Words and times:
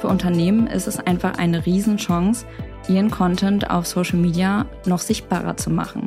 für 0.00 0.08
Unternehmen 0.08 0.66
ist 0.66 0.86
es 0.86 0.98
einfach 0.98 1.38
eine 1.38 1.64
Riesenchance, 1.66 2.46
ihren 2.88 3.10
Content 3.10 3.70
auf 3.70 3.86
Social 3.86 4.18
Media 4.18 4.66
noch 4.86 5.00
sichtbarer 5.00 5.56
zu 5.56 5.70
machen. 5.70 6.06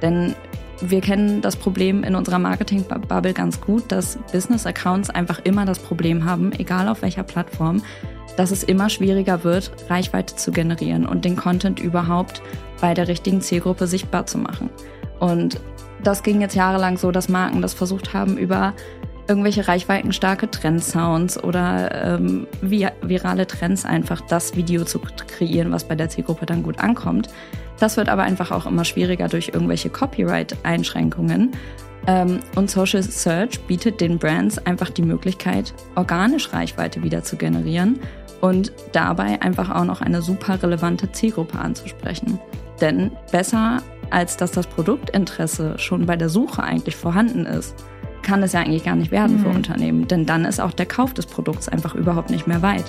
Denn 0.00 0.34
wir 0.80 1.00
kennen 1.00 1.40
das 1.40 1.56
Problem 1.56 2.02
in 2.02 2.14
unserer 2.14 2.38
Marketing-Bubble 2.38 3.32
ganz 3.34 3.60
gut, 3.60 3.90
dass 3.92 4.18
Business-Accounts 4.32 5.10
einfach 5.10 5.40
immer 5.44 5.64
das 5.64 5.78
Problem 5.78 6.24
haben, 6.24 6.52
egal 6.52 6.88
auf 6.88 7.02
welcher 7.02 7.22
Plattform, 7.22 7.82
dass 8.36 8.50
es 8.50 8.64
immer 8.64 8.88
schwieriger 8.88 9.44
wird, 9.44 9.72
Reichweite 9.88 10.34
zu 10.36 10.50
generieren 10.50 11.06
und 11.06 11.24
den 11.24 11.36
Content 11.36 11.78
überhaupt 11.78 12.42
bei 12.80 12.94
der 12.94 13.06
richtigen 13.06 13.40
Zielgruppe 13.40 13.86
sichtbar 13.86 14.26
zu 14.26 14.38
machen. 14.38 14.70
Und 15.20 15.60
das 16.02 16.22
ging 16.24 16.40
jetzt 16.40 16.56
jahrelang 16.56 16.96
so, 16.96 17.12
dass 17.12 17.28
Marken 17.28 17.62
das 17.62 17.74
versucht 17.74 18.12
haben, 18.12 18.36
über 18.36 18.74
irgendwelche 19.32 19.66
reichweitenstarke 19.66 20.50
Trendsounds 20.50 21.42
oder 21.42 22.18
ähm, 22.18 22.46
virale 22.60 23.46
Trends 23.46 23.86
einfach 23.86 24.20
das 24.20 24.56
Video 24.56 24.84
zu 24.84 24.98
kreieren, 24.98 25.72
was 25.72 25.84
bei 25.84 25.94
der 25.94 26.10
Zielgruppe 26.10 26.44
dann 26.44 26.62
gut 26.62 26.78
ankommt. 26.80 27.30
Das 27.80 27.96
wird 27.96 28.10
aber 28.10 28.24
einfach 28.24 28.50
auch 28.50 28.66
immer 28.66 28.84
schwieriger 28.84 29.28
durch 29.28 29.48
irgendwelche 29.54 29.88
Copyright-Einschränkungen. 29.88 31.52
Ähm, 32.06 32.40
und 32.56 32.70
Social 32.70 33.02
Search 33.02 33.58
bietet 33.62 34.02
den 34.02 34.18
Brands 34.18 34.58
einfach 34.58 34.90
die 34.90 35.00
Möglichkeit, 35.00 35.72
organisch 35.94 36.52
Reichweite 36.52 37.02
wieder 37.02 37.22
zu 37.22 37.36
generieren 37.36 38.00
und 38.42 38.70
dabei 38.92 39.40
einfach 39.40 39.74
auch 39.74 39.86
noch 39.86 40.02
eine 40.02 40.20
super 40.20 40.62
relevante 40.62 41.10
Zielgruppe 41.10 41.58
anzusprechen. 41.58 42.38
Denn 42.82 43.12
besser 43.30 43.80
als 44.10 44.36
dass 44.36 44.52
das 44.52 44.66
Produktinteresse 44.66 45.78
schon 45.78 46.04
bei 46.04 46.16
der 46.16 46.28
Suche 46.28 46.62
eigentlich 46.62 46.96
vorhanden 46.96 47.46
ist, 47.46 47.74
kann 48.22 48.42
es 48.42 48.52
ja 48.52 48.60
eigentlich 48.60 48.84
gar 48.84 48.96
nicht 48.96 49.10
werden 49.10 49.38
mhm. 49.38 49.42
für 49.42 49.48
Unternehmen, 49.48 50.08
denn 50.08 50.26
dann 50.26 50.44
ist 50.44 50.60
auch 50.60 50.72
der 50.72 50.86
Kauf 50.86 51.14
des 51.14 51.26
Produkts 51.26 51.68
einfach 51.68 51.94
überhaupt 51.94 52.30
nicht 52.30 52.46
mehr 52.46 52.62
weit. 52.62 52.84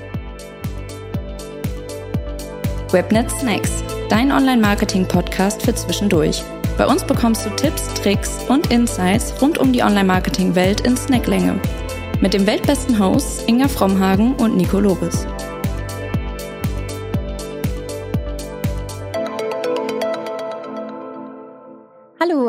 Webnet 2.92 3.31
Snacks, 3.31 3.84
dein 4.09 4.31
Online-Marketing-Podcast 4.31 5.64
für 5.64 5.73
zwischendurch. 5.73 6.44
Bei 6.78 6.86
uns 6.86 7.03
bekommst 7.03 7.45
du 7.45 7.50
Tipps, 7.52 7.94
Tricks 7.95 8.38
und 8.50 8.72
Insights 8.72 9.34
rund 9.42 9.58
um 9.58 9.73
die 9.73 9.84
Online-Marketing-Welt 9.84 10.81
in 10.81 10.95
Snacklänge. 10.95 11.59
Mit 12.22 12.34
dem 12.34 12.45
weltbesten 12.45 12.97
Hosts 13.00 13.44
Inga 13.47 13.68
Frommhagen 13.68 14.34
und 14.36 14.56
Nico 14.56 14.80
Lobes. 14.80 15.28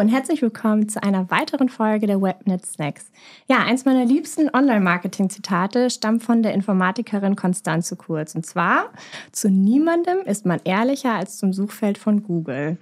Und 0.04 0.10
herzlich 0.10 0.42
willkommen 0.42 0.86
zu 0.86 1.02
einer 1.02 1.30
weiteren 1.30 1.70
Folge 1.70 2.06
der 2.06 2.20
Webnet 2.20 2.66
Snacks. 2.66 3.10
Ja, 3.48 3.60
eins 3.60 3.86
meiner 3.86 4.04
liebsten 4.04 4.50
Online-Marketing-Zitate 4.54 5.88
stammt 5.88 6.22
von 6.22 6.42
der 6.42 6.52
Informatikerin 6.52 7.36
Konstanze 7.36 7.96
Kurz. 7.96 8.34
Und 8.34 8.44
zwar, 8.44 8.90
zu 9.32 9.48
niemandem 9.48 10.18
ist 10.26 10.44
man 10.44 10.60
ehrlicher 10.64 11.14
als 11.14 11.38
zum 11.38 11.54
Suchfeld 11.54 11.96
von 11.96 12.22
Google. 12.22 12.76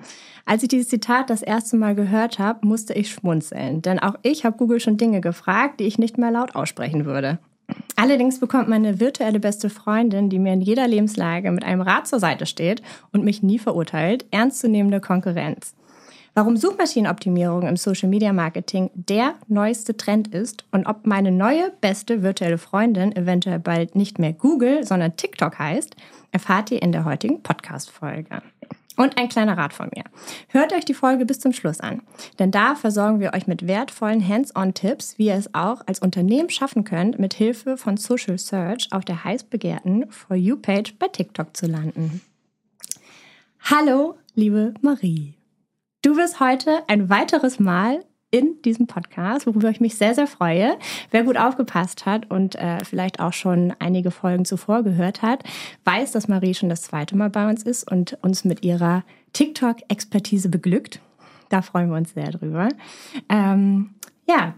Als 0.46 0.64
ich 0.64 0.68
dieses 0.68 0.88
Zitat 0.88 1.30
das 1.30 1.42
erste 1.42 1.76
Mal 1.76 1.94
gehört 1.94 2.40
habe, 2.40 2.66
musste 2.66 2.92
ich 2.92 3.12
schmunzeln. 3.12 3.82
Denn 3.82 4.00
auch 4.00 4.16
ich 4.22 4.44
habe 4.44 4.56
Google 4.56 4.80
schon 4.80 4.96
Dinge 4.96 5.20
gefragt, 5.20 5.78
die 5.78 5.84
ich 5.84 6.00
nicht 6.00 6.18
mehr 6.18 6.32
laut 6.32 6.56
aussprechen 6.56 7.04
würde. 7.04 7.38
Allerdings 7.94 8.40
bekommt 8.40 8.68
meine 8.68 8.98
virtuelle 8.98 9.38
beste 9.38 9.70
Freundin, 9.70 10.28
die 10.28 10.40
mir 10.40 10.54
in 10.54 10.60
jeder 10.60 10.88
Lebenslage 10.88 11.52
mit 11.52 11.62
einem 11.62 11.82
Rat 11.82 12.08
zur 12.08 12.18
Seite 12.18 12.46
steht 12.46 12.82
und 13.12 13.22
mich 13.22 13.44
nie 13.44 13.60
verurteilt, 13.60 14.26
ernstzunehmende 14.32 15.00
Konkurrenz. 15.00 15.76
Warum 16.34 16.56
Suchmaschinenoptimierung 16.56 17.68
im 17.68 17.76
Social 17.76 18.08
Media 18.08 18.32
Marketing 18.32 18.90
der 18.94 19.34
neueste 19.48 19.98
Trend 19.98 20.28
ist 20.28 20.64
und 20.70 20.86
ob 20.86 21.06
meine 21.06 21.30
neue 21.30 21.70
beste 21.82 22.22
virtuelle 22.22 22.56
Freundin 22.56 23.14
eventuell 23.14 23.58
bald 23.58 23.94
nicht 23.96 24.18
mehr 24.18 24.32
Google, 24.32 24.82
sondern 24.82 25.16
TikTok 25.16 25.58
heißt, 25.58 25.94
erfahrt 26.30 26.70
ihr 26.70 26.80
in 26.80 26.90
der 26.90 27.04
heutigen 27.04 27.42
Podcast-Folge. 27.42 28.40
Und 28.96 29.18
ein 29.18 29.28
kleiner 29.28 29.58
Rat 29.58 29.74
von 29.74 29.90
mir. 29.94 30.04
Hört 30.48 30.72
euch 30.72 30.86
die 30.86 30.94
Folge 30.94 31.26
bis 31.26 31.38
zum 31.40 31.52
Schluss 31.52 31.80
an, 31.80 32.00
denn 32.38 32.50
da 32.50 32.76
versorgen 32.76 33.20
wir 33.20 33.34
euch 33.34 33.46
mit 33.46 33.66
wertvollen 33.66 34.26
Hands-on-Tipps, 34.26 35.18
wie 35.18 35.26
ihr 35.26 35.34
es 35.34 35.54
auch 35.54 35.82
als 35.86 35.98
Unternehmen 35.98 36.48
schaffen 36.48 36.84
könnt, 36.84 37.18
mit 37.18 37.34
Hilfe 37.34 37.76
von 37.76 37.98
Social 37.98 38.38
Search 38.38 38.88
auf 38.90 39.04
der 39.04 39.24
heiß 39.24 39.44
begehrten 39.44 40.10
For 40.10 40.34
You-Page 40.34 40.94
bei 40.98 41.08
TikTok 41.08 41.54
zu 41.54 41.66
landen. 41.66 42.22
Hallo, 43.60 44.16
liebe 44.34 44.72
Marie. 44.80 45.34
Du 46.02 46.16
bist 46.16 46.40
heute 46.40 46.82
ein 46.88 47.08
weiteres 47.10 47.60
Mal 47.60 48.04
in 48.32 48.60
diesem 48.64 48.88
Podcast, 48.88 49.46
worüber 49.46 49.70
ich 49.70 49.80
mich 49.80 49.94
sehr, 49.94 50.16
sehr 50.16 50.26
freue. 50.26 50.76
Wer 51.12 51.22
gut 51.22 51.36
aufgepasst 51.36 52.06
hat 52.06 52.28
und 52.28 52.56
äh, 52.56 52.84
vielleicht 52.84 53.20
auch 53.20 53.32
schon 53.32 53.72
einige 53.78 54.10
Folgen 54.10 54.44
zuvor 54.44 54.82
gehört 54.82 55.22
hat, 55.22 55.44
weiß, 55.84 56.10
dass 56.10 56.26
Marie 56.26 56.54
schon 56.54 56.68
das 56.68 56.82
zweite 56.82 57.16
Mal 57.16 57.30
bei 57.30 57.48
uns 57.48 57.62
ist 57.62 57.88
und 57.88 58.18
uns 58.20 58.44
mit 58.44 58.64
ihrer 58.64 59.04
TikTok-Expertise 59.32 60.48
beglückt. 60.48 60.98
Da 61.50 61.62
freuen 61.62 61.88
wir 61.88 61.98
uns 61.98 62.14
sehr 62.14 62.32
drüber. 62.32 62.68
Ähm, 63.28 63.90
ja, 64.26 64.54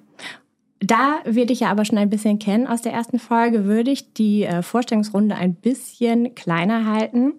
da 0.81 1.19
wir 1.27 1.45
dich 1.45 1.61
ja 1.61 1.71
aber 1.71 1.85
schon 1.85 1.99
ein 1.99 2.09
bisschen 2.09 2.39
kennen 2.39 2.67
aus 2.67 2.81
der 2.81 2.95
ersten 2.95 3.19
Folge, 3.19 3.67
würde 3.67 3.91
ich 3.91 4.15
die 4.15 4.45
äh, 4.45 4.63
Vorstellungsrunde 4.63 5.35
ein 5.35 5.55
bisschen 5.55 6.35
kleiner 6.35 6.87
halten. 6.87 7.35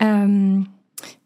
Ähm, 0.00 0.66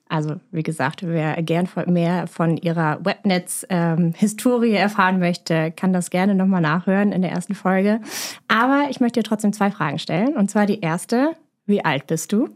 also 0.08 0.36
wie 0.50 0.62
gesagt, 0.62 1.06
wer 1.06 1.40
gern 1.42 1.68
mehr 1.86 2.26
von 2.26 2.56
ihrer 2.56 3.04
Webnetz-Historie 3.04 4.70
ähm, 4.70 4.76
erfahren 4.76 5.18
möchte, 5.18 5.70
kann 5.72 5.92
das 5.92 6.10
gerne 6.10 6.34
nochmal 6.34 6.62
nachhören 6.62 7.12
in 7.12 7.22
der 7.22 7.30
ersten 7.30 7.54
Folge. 7.54 8.00
Aber 8.48 8.86
ich 8.90 9.00
möchte 9.00 9.20
dir 9.20 9.28
trotzdem 9.28 9.52
zwei 9.52 9.70
Fragen 9.70 9.98
stellen. 9.98 10.36
Und 10.36 10.50
zwar 10.50 10.66
die 10.66 10.80
erste, 10.80 11.32
wie 11.66 11.84
alt 11.84 12.06
bist 12.06 12.32
du? 12.32 12.48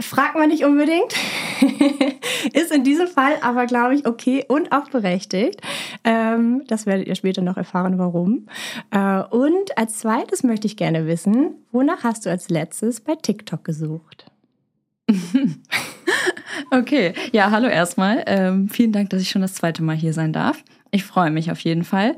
Fragt 0.00 0.34
man 0.36 0.48
nicht 0.48 0.64
unbedingt. 0.64 1.14
Ist 2.52 2.72
in 2.72 2.82
diesem 2.82 3.06
Fall 3.06 3.34
aber, 3.42 3.66
glaube 3.66 3.94
ich, 3.94 4.06
okay 4.06 4.44
und 4.48 4.72
auch 4.72 4.90
berechtigt. 4.90 5.60
Ähm, 6.02 6.64
das 6.66 6.84
werdet 6.84 7.06
ihr 7.06 7.14
später 7.14 7.42
noch 7.42 7.56
erfahren, 7.56 7.96
warum. 7.98 8.48
Äh, 8.90 9.22
und 9.22 9.78
als 9.78 10.00
zweites 10.00 10.42
möchte 10.42 10.66
ich 10.66 10.76
gerne 10.76 11.06
wissen, 11.06 11.54
wonach 11.70 12.02
hast 12.02 12.26
du 12.26 12.30
als 12.30 12.50
letztes 12.50 13.00
bei 13.00 13.14
TikTok 13.14 13.62
gesucht? 13.62 14.26
Okay, 16.78 17.14
ja, 17.30 17.52
hallo 17.52 17.68
erstmal. 17.68 18.24
Ähm, 18.26 18.68
vielen 18.68 18.90
Dank, 18.90 19.10
dass 19.10 19.22
ich 19.22 19.30
schon 19.30 19.42
das 19.42 19.54
zweite 19.54 19.82
Mal 19.82 19.94
hier 19.94 20.12
sein 20.12 20.32
darf. 20.32 20.64
Ich 20.90 21.04
freue 21.04 21.30
mich 21.30 21.52
auf 21.52 21.60
jeden 21.60 21.84
Fall. 21.84 22.16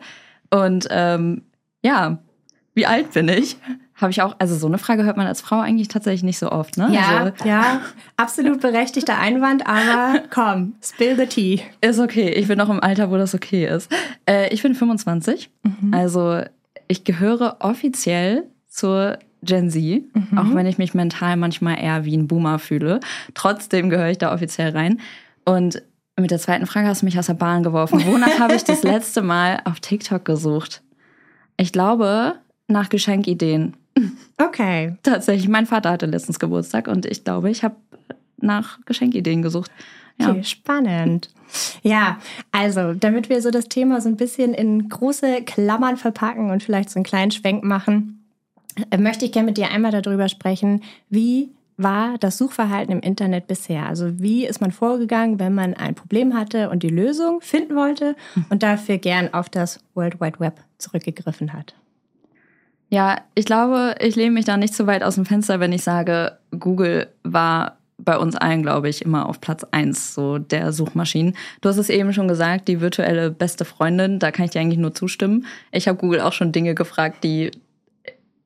Und 0.50 0.88
ähm, 0.90 1.42
ja, 1.82 2.18
wie 2.72 2.86
alt 2.86 3.12
bin 3.12 3.28
ich? 3.28 3.58
Habe 3.96 4.12
ich 4.12 4.22
auch, 4.22 4.36
also 4.38 4.56
so 4.56 4.66
eine 4.66 4.78
Frage 4.78 5.04
hört 5.04 5.16
man 5.16 5.26
als 5.26 5.42
Frau 5.42 5.60
eigentlich 5.60 5.88
tatsächlich 5.88 6.22
nicht 6.22 6.38
so 6.38 6.50
oft, 6.52 6.76
ne? 6.78 6.88
Ja, 6.90 7.24
also, 7.24 7.44
ja, 7.44 7.80
absolut 8.16 8.60
berechtigter 8.60 9.18
Einwand, 9.18 9.66
aber 9.66 10.22
komm, 10.30 10.74
spill 10.82 11.16
the 11.16 11.26
tea. 11.26 11.62
Ist 11.80 11.98
okay, 11.98 12.30
ich 12.30 12.48
bin 12.48 12.58
noch 12.58 12.68
im 12.70 12.80
Alter, 12.80 13.10
wo 13.10 13.16
das 13.16 13.34
okay 13.34 13.66
ist. 13.66 13.90
Äh, 14.26 14.52
ich 14.52 14.62
bin 14.62 14.74
25, 14.74 15.50
mhm. 15.62 15.94
also 15.94 16.42
ich 16.88 17.04
gehöre 17.04 17.56
offiziell 17.60 18.44
zur 18.68 19.18
Gen 19.42 19.70
Z, 19.70 19.82
mhm. 20.14 20.38
auch 20.38 20.54
wenn 20.54 20.66
ich 20.66 20.78
mich 20.78 20.94
mental 20.94 21.36
manchmal 21.36 21.78
eher 21.80 22.04
wie 22.04 22.16
ein 22.16 22.26
Boomer 22.26 22.58
fühle. 22.58 23.00
Trotzdem 23.34 23.90
gehöre 23.90 24.10
ich 24.10 24.18
da 24.18 24.32
offiziell 24.34 24.70
rein. 24.70 25.00
Und 25.44 25.82
mit 26.18 26.30
der 26.30 26.38
zweiten 26.38 26.66
Frage 26.66 26.88
hast 26.88 27.02
du 27.02 27.06
mich 27.06 27.18
aus 27.18 27.26
der 27.26 27.34
Bahn 27.34 27.62
geworfen. 27.62 28.04
Wonach 28.06 28.38
habe 28.38 28.54
ich 28.54 28.64
das 28.64 28.82
letzte 28.82 29.22
Mal 29.22 29.60
auf 29.64 29.80
TikTok 29.80 30.24
gesucht? 30.24 30.82
Ich 31.56 31.72
glaube, 31.72 32.36
nach 32.68 32.88
Geschenkideen. 32.88 33.74
Okay. 34.38 34.96
Tatsächlich, 35.02 35.48
mein 35.48 35.66
Vater 35.66 35.90
hatte 35.90 36.06
letztens 36.06 36.38
Geburtstag 36.38 36.88
und 36.88 37.06
ich 37.06 37.24
glaube, 37.24 37.50
ich 37.50 37.62
habe 37.62 37.76
nach 38.38 38.78
Geschenkideen 38.86 39.42
gesucht. 39.42 39.70
Ja. 40.18 40.30
Okay, 40.30 40.44
spannend. 40.44 41.30
Ja, 41.82 42.18
also, 42.52 42.94
damit 42.94 43.28
wir 43.28 43.40
so 43.42 43.50
das 43.50 43.68
Thema 43.68 44.00
so 44.00 44.08
ein 44.08 44.16
bisschen 44.16 44.54
in 44.54 44.88
große 44.88 45.42
Klammern 45.42 45.96
verpacken 45.96 46.50
und 46.50 46.62
vielleicht 46.62 46.90
so 46.90 46.98
einen 46.98 47.04
kleinen 47.04 47.30
Schwenk 47.30 47.64
machen, 47.64 48.15
möchte 48.96 49.24
ich 49.24 49.32
gerne 49.32 49.46
mit 49.46 49.56
dir 49.56 49.70
einmal 49.70 49.92
darüber 49.92 50.28
sprechen, 50.28 50.82
wie 51.08 51.50
war 51.76 52.16
das 52.18 52.38
Suchverhalten 52.38 52.92
im 52.92 53.00
Internet 53.00 53.46
bisher? 53.46 53.86
Also 53.86 54.18
wie 54.18 54.46
ist 54.46 54.60
man 54.60 54.72
vorgegangen, 54.72 55.38
wenn 55.38 55.54
man 55.54 55.74
ein 55.74 55.94
Problem 55.94 56.34
hatte 56.34 56.70
und 56.70 56.82
die 56.82 56.88
Lösung 56.88 57.40
finden 57.40 57.76
wollte 57.76 58.16
und 58.48 58.62
dafür 58.62 58.98
gern 58.98 59.32
auf 59.34 59.48
das 59.48 59.80
World 59.94 60.20
Wide 60.20 60.40
Web 60.40 60.60
zurückgegriffen 60.78 61.52
hat? 61.52 61.74
Ja, 62.88 63.20
ich 63.34 63.44
glaube, 63.44 63.96
ich 64.00 64.16
lehne 64.16 64.30
mich 64.30 64.44
da 64.44 64.56
nicht 64.56 64.74
so 64.74 64.86
weit 64.86 65.02
aus 65.02 65.16
dem 65.16 65.26
Fenster, 65.26 65.60
wenn 65.60 65.72
ich 65.72 65.82
sage, 65.82 66.38
Google 66.58 67.08
war 67.24 67.78
bei 67.98 68.16
uns 68.18 68.36
allen, 68.36 68.62
glaube 68.62 68.88
ich, 68.88 69.02
immer 69.02 69.26
auf 69.26 69.40
Platz 69.40 69.64
eins 69.70 70.14
so 70.14 70.38
der 70.38 70.72
Suchmaschinen. 70.72 71.34
Du 71.62 71.68
hast 71.68 71.78
es 71.78 71.88
eben 71.88 72.12
schon 72.12 72.28
gesagt, 72.28 72.68
die 72.68 72.80
virtuelle 72.80 73.30
beste 73.30 73.64
Freundin, 73.64 74.18
da 74.18 74.30
kann 74.30 74.44
ich 74.44 74.50
dir 74.52 74.60
eigentlich 74.60 74.78
nur 74.78 74.94
zustimmen. 74.94 75.46
Ich 75.72 75.88
habe 75.88 75.98
Google 75.98 76.20
auch 76.20 76.32
schon 76.32 76.52
Dinge 76.52 76.74
gefragt, 76.74 77.24
die 77.24 77.50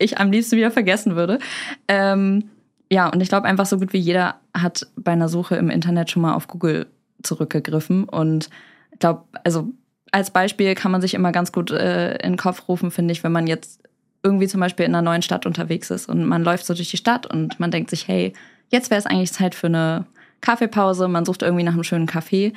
ich 0.00 0.18
am 0.18 0.32
liebsten 0.32 0.56
wieder 0.56 0.70
vergessen 0.70 1.14
würde. 1.14 1.38
Ähm, 1.86 2.50
ja, 2.90 3.08
und 3.08 3.20
ich 3.20 3.28
glaube 3.28 3.46
einfach 3.46 3.66
so 3.66 3.78
gut 3.78 3.92
wie 3.92 3.98
jeder 3.98 4.36
hat 4.52 4.86
bei 4.96 5.12
einer 5.12 5.28
Suche 5.28 5.56
im 5.56 5.70
Internet 5.70 6.10
schon 6.10 6.22
mal 6.22 6.34
auf 6.34 6.48
Google 6.48 6.86
zurückgegriffen. 7.22 8.04
Und 8.04 8.50
ich 8.92 8.98
glaube, 8.98 9.24
also 9.44 9.68
als 10.10 10.30
Beispiel 10.30 10.74
kann 10.74 10.90
man 10.90 11.00
sich 11.00 11.14
immer 11.14 11.30
ganz 11.30 11.52
gut 11.52 11.70
äh, 11.70 12.14
in 12.16 12.32
den 12.32 12.36
Kopf 12.36 12.68
rufen, 12.68 12.90
finde 12.90 13.12
ich, 13.12 13.22
wenn 13.22 13.32
man 13.32 13.46
jetzt 13.46 13.80
irgendwie 14.22 14.48
zum 14.48 14.60
Beispiel 14.60 14.86
in 14.86 14.94
einer 14.94 15.02
neuen 15.02 15.22
Stadt 15.22 15.46
unterwegs 15.46 15.90
ist 15.90 16.08
und 16.08 16.26
man 16.26 16.42
läuft 16.42 16.66
so 16.66 16.74
durch 16.74 16.90
die 16.90 16.96
Stadt 16.96 17.26
und 17.26 17.58
man 17.58 17.70
denkt 17.70 17.90
sich, 17.90 18.06
hey, 18.06 18.32
jetzt 18.68 18.90
wäre 18.90 18.98
es 18.98 19.06
eigentlich 19.06 19.32
Zeit 19.32 19.54
für 19.54 19.68
eine 19.68 20.06
Kaffeepause, 20.40 21.08
man 21.08 21.24
sucht 21.24 21.42
irgendwie 21.42 21.64
nach 21.64 21.72
einem 21.72 21.84
schönen 21.84 22.06
Kaffee. 22.06 22.52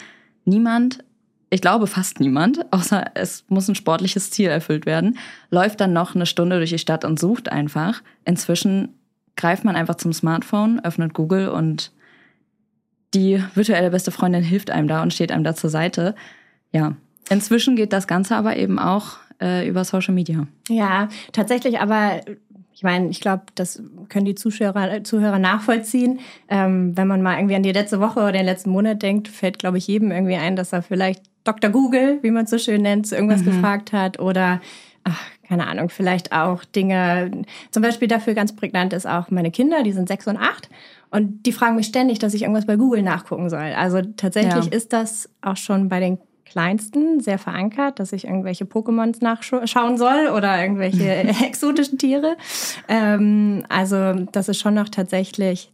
Niemand, 0.46 1.00
ich 1.53 1.61
glaube 1.61 1.85
fast 1.85 2.19
niemand, 2.19 2.65
außer 2.73 3.11
es 3.13 3.45
muss 3.47 3.67
ein 3.67 3.75
sportliches 3.75 4.31
Ziel 4.31 4.50
erfüllt 4.50 4.88
werden, 4.88 5.19
läuft 5.51 5.81
dann 5.81 5.94
noch 5.94 6.15
eine 6.15 6.25
Stunde 6.25 6.57
durch 6.57 6.71
die 6.71 6.79
Stadt 6.79 7.05
und 7.05 7.19
sucht 7.19 7.51
einfach. 7.51 8.01
Inzwischen 8.25 8.95
greift 9.35 9.63
man 9.63 9.75
einfach 9.75 9.94
zum 9.95 10.13
Smartphone, 10.13 10.83
öffnet 10.83 11.13
Google 11.13 11.50
und 11.50 11.91
die 13.13 13.44
virtuelle 13.53 13.91
beste 13.91 14.09
Freundin 14.09 14.41
hilft 14.41 14.71
einem 14.71 14.88
da 14.88 15.03
und 15.03 15.13
steht 15.13 15.31
einem 15.31 15.44
da 15.44 15.53
zur 15.53 15.69
Seite. 15.69 16.15
Ja, 16.71 16.95
inzwischen 17.29 17.75
geht 17.75 17.94
das 17.94 18.07
Ganze 18.07 18.35
aber 18.35 18.57
eben 18.57 18.79
auch 18.79 19.17
äh, 19.39 19.67
über 19.67 19.83
Social 19.83 20.15
Media. 20.15 20.47
Ja, 20.69 21.07
tatsächlich, 21.33 21.79
aber 21.79 22.21
ich 22.73 22.81
meine, 22.81 23.09
ich 23.09 23.21
glaube, 23.21 23.44
das 23.53 23.83
können 24.09 24.25
die 24.25 24.33
Zuschauer, 24.33 25.03
Zuhörer 25.03 25.38
nachvollziehen. 25.38 26.19
Ähm, 26.50 26.97
wenn 26.97 27.07
man 27.07 27.21
mal 27.21 27.38
irgendwie 27.38 27.55
an 27.55 27.61
die 27.61 27.71
letzte 27.71 28.00
Woche 28.00 28.21
oder 28.21 28.31
den 28.31 28.45
letzten 28.45 28.71
Monat 28.71 29.03
denkt, 29.03 29.27
fällt, 29.27 29.59
glaube 29.59 29.77
ich, 29.77 29.85
jedem 29.85 30.11
irgendwie 30.11 30.38
ein, 30.38 30.55
dass 30.55 30.73
er 30.73 30.81
vielleicht 30.81 31.21
Dr. 31.44 31.69
Google, 31.69 32.19
wie 32.22 32.31
man 32.31 32.45
es 32.45 32.50
so 32.50 32.57
schön 32.57 32.81
nennt, 32.81 33.12
irgendwas 33.12 33.42
mhm. 33.42 33.45
gefragt 33.45 33.94
hat 33.94 34.19
oder 34.19 34.62
ach, 35.04 35.22
keine 35.48 35.68
Ahnung, 35.68 35.90
vielleicht 35.90 36.31
auch 36.31 36.63
Dinge, 36.63 37.44
zum 37.72 37.84
Beispiel 37.84 38.07
dafür 38.07 38.34
ganz 38.34 38.56
prägnant 38.56 38.94
ist 38.94 39.06
auch 39.06 39.30
meine 39.30 39.51
Kinder, 39.51 39.84
die 39.84 39.92
sind 39.92 40.07
sechs 40.07 40.28
und 40.28 40.38
acht 40.38 40.69
und 41.12 41.45
die 41.45 41.51
fragen 41.51 41.75
mich 41.75 41.88
ständig, 41.88 42.19
dass 42.19 42.34
ich 42.34 42.44
irgendwas 42.44 42.66
bei 42.66 42.75
Google 42.75 43.04
nachgucken 43.04 43.50
soll. 43.50 43.74
Also 43.78 44.01
tatsächlich 44.01 44.66
ja. 44.66 44.72
ist 44.72 44.94
das 44.94 45.30
auch 45.42 45.57
schon 45.57 45.90
bei 45.90 46.00
den 46.00 46.18
Kleinsten 46.45 47.19
sehr 47.19 47.40
verankert, 47.40 48.00
dass 48.00 48.13
ich 48.13 48.25
irgendwelche 48.25 48.66
Pokémons 48.66 49.18
nachschauen 49.22 49.98
soll 49.98 50.28
oder 50.36 50.62
irgendwelche 50.62 51.12
exotischen 51.46 51.98
Tiere. 51.98 52.38
Ähm, 52.88 53.66
also 53.69 54.13
das 54.31 54.50
ist 54.50 54.60
schon 54.60 54.75
noch 54.75 54.89
tatsächlich 54.89 55.72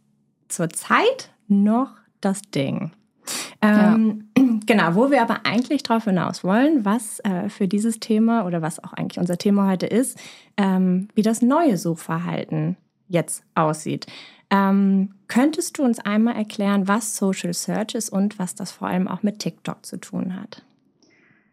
zur 0.48 0.70
Zeit 0.70 1.30
noch 1.48 1.90
das 2.20 2.42
Ding. 2.42 2.92
Ähm, 3.62 4.24
ja. 4.24 4.24
Genau, 4.70 4.94
wo 4.94 5.10
wir 5.10 5.20
aber 5.20 5.40
eigentlich 5.42 5.82
darauf 5.82 6.04
hinaus 6.04 6.44
wollen, 6.44 6.84
was 6.84 7.18
äh, 7.24 7.48
für 7.48 7.66
dieses 7.66 7.98
Thema 7.98 8.46
oder 8.46 8.62
was 8.62 8.78
auch 8.84 8.92
eigentlich 8.92 9.18
unser 9.18 9.36
Thema 9.36 9.68
heute 9.68 9.86
ist, 9.86 10.16
ähm, 10.56 11.08
wie 11.16 11.22
das 11.22 11.42
neue 11.42 11.76
Suchverhalten 11.76 12.76
jetzt 13.08 13.42
aussieht. 13.56 14.06
Ähm, 14.48 15.10
könntest 15.26 15.76
du 15.76 15.82
uns 15.82 15.98
einmal 15.98 16.36
erklären, 16.36 16.86
was 16.86 17.16
Social 17.16 17.52
Search 17.52 17.96
ist 17.96 18.10
und 18.10 18.38
was 18.38 18.54
das 18.54 18.70
vor 18.70 18.86
allem 18.86 19.08
auch 19.08 19.24
mit 19.24 19.40
TikTok 19.40 19.84
zu 19.84 19.96
tun 19.96 20.40
hat? 20.40 20.62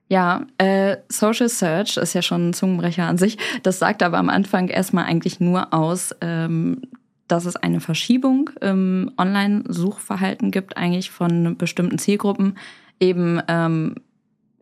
Ja, 0.10 0.46
äh, 0.60 0.98
Social 1.10 1.50
Search 1.50 1.98
ist 1.98 2.14
ja 2.14 2.22
schon 2.22 2.50
ein 2.50 2.54
Zungenbrecher 2.54 3.06
an 3.06 3.18
sich. 3.18 3.40
Das 3.64 3.80
sagt 3.80 4.04
aber 4.04 4.20
am 4.20 4.30
Anfang 4.30 4.68
erstmal 4.68 5.06
eigentlich 5.06 5.40
nur 5.40 5.74
aus, 5.74 6.14
ähm, 6.22 6.84
dass 7.28 7.46
es 7.46 7.56
eine 7.56 7.80
Verschiebung 7.80 8.52
im 8.62 9.12
Online-Suchverhalten 9.18 10.52
gibt, 10.52 10.78
eigentlich 10.78 11.10
von 11.10 11.58
bestimmten 11.58 11.98
Zielgruppen, 11.98 12.58
eben 13.00 13.42
ähm, 13.48 13.96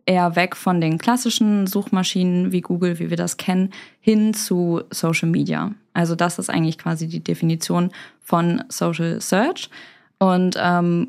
eher 0.06 0.36
weg 0.36 0.56
von 0.56 0.80
den 0.80 0.98
klassischen 0.98 1.66
Suchmaschinen 1.66 2.52
wie 2.52 2.60
Google, 2.60 2.98
wie 2.98 3.10
wir 3.10 3.16
das 3.16 3.36
kennen, 3.36 3.70
hin 4.00 4.34
zu 4.34 4.82
Social 4.90 5.28
Media. 5.28 5.72
Also 5.92 6.14
das 6.14 6.38
ist 6.38 6.48
eigentlich 6.48 6.78
quasi 6.78 7.08
die 7.08 7.22
Definition 7.22 7.90
von 8.22 8.62
Social 8.68 9.20
Search. 9.20 9.68
Und 10.18 10.56
ähm, 10.60 11.08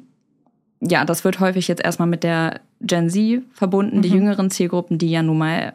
ja, 0.81 1.05
das 1.05 1.23
wird 1.23 1.39
häufig 1.39 1.67
jetzt 1.67 1.83
erstmal 1.83 2.07
mit 2.07 2.23
der 2.23 2.59
Gen 2.81 3.09
Z 3.09 3.43
verbunden, 3.53 3.97
mhm. 3.97 4.01
die 4.01 4.09
jüngeren 4.09 4.49
Zielgruppen, 4.49 4.97
die 4.97 5.11
ja 5.11 5.21
nun 5.21 5.37
mal 5.37 5.73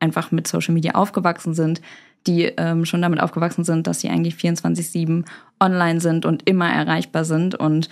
einfach 0.00 0.30
mit 0.30 0.46
Social 0.46 0.74
Media 0.74 0.94
aufgewachsen 0.94 1.54
sind, 1.54 1.80
die 2.26 2.44
ähm, 2.44 2.84
schon 2.84 3.02
damit 3.02 3.20
aufgewachsen 3.20 3.64
sind, 3.64 3.86
dass 3.86 4.00
sie 4.00 4.08
eigentlich 4.10 4.34
24-7 4.34 5.24
online 5.60 6.00
sind 6.00 6.26
und 6.26 6.48
immer 6.48 6.70
erreichbar 6.70 7.24
sind. 7.24 7.54
Und 7.54 7.88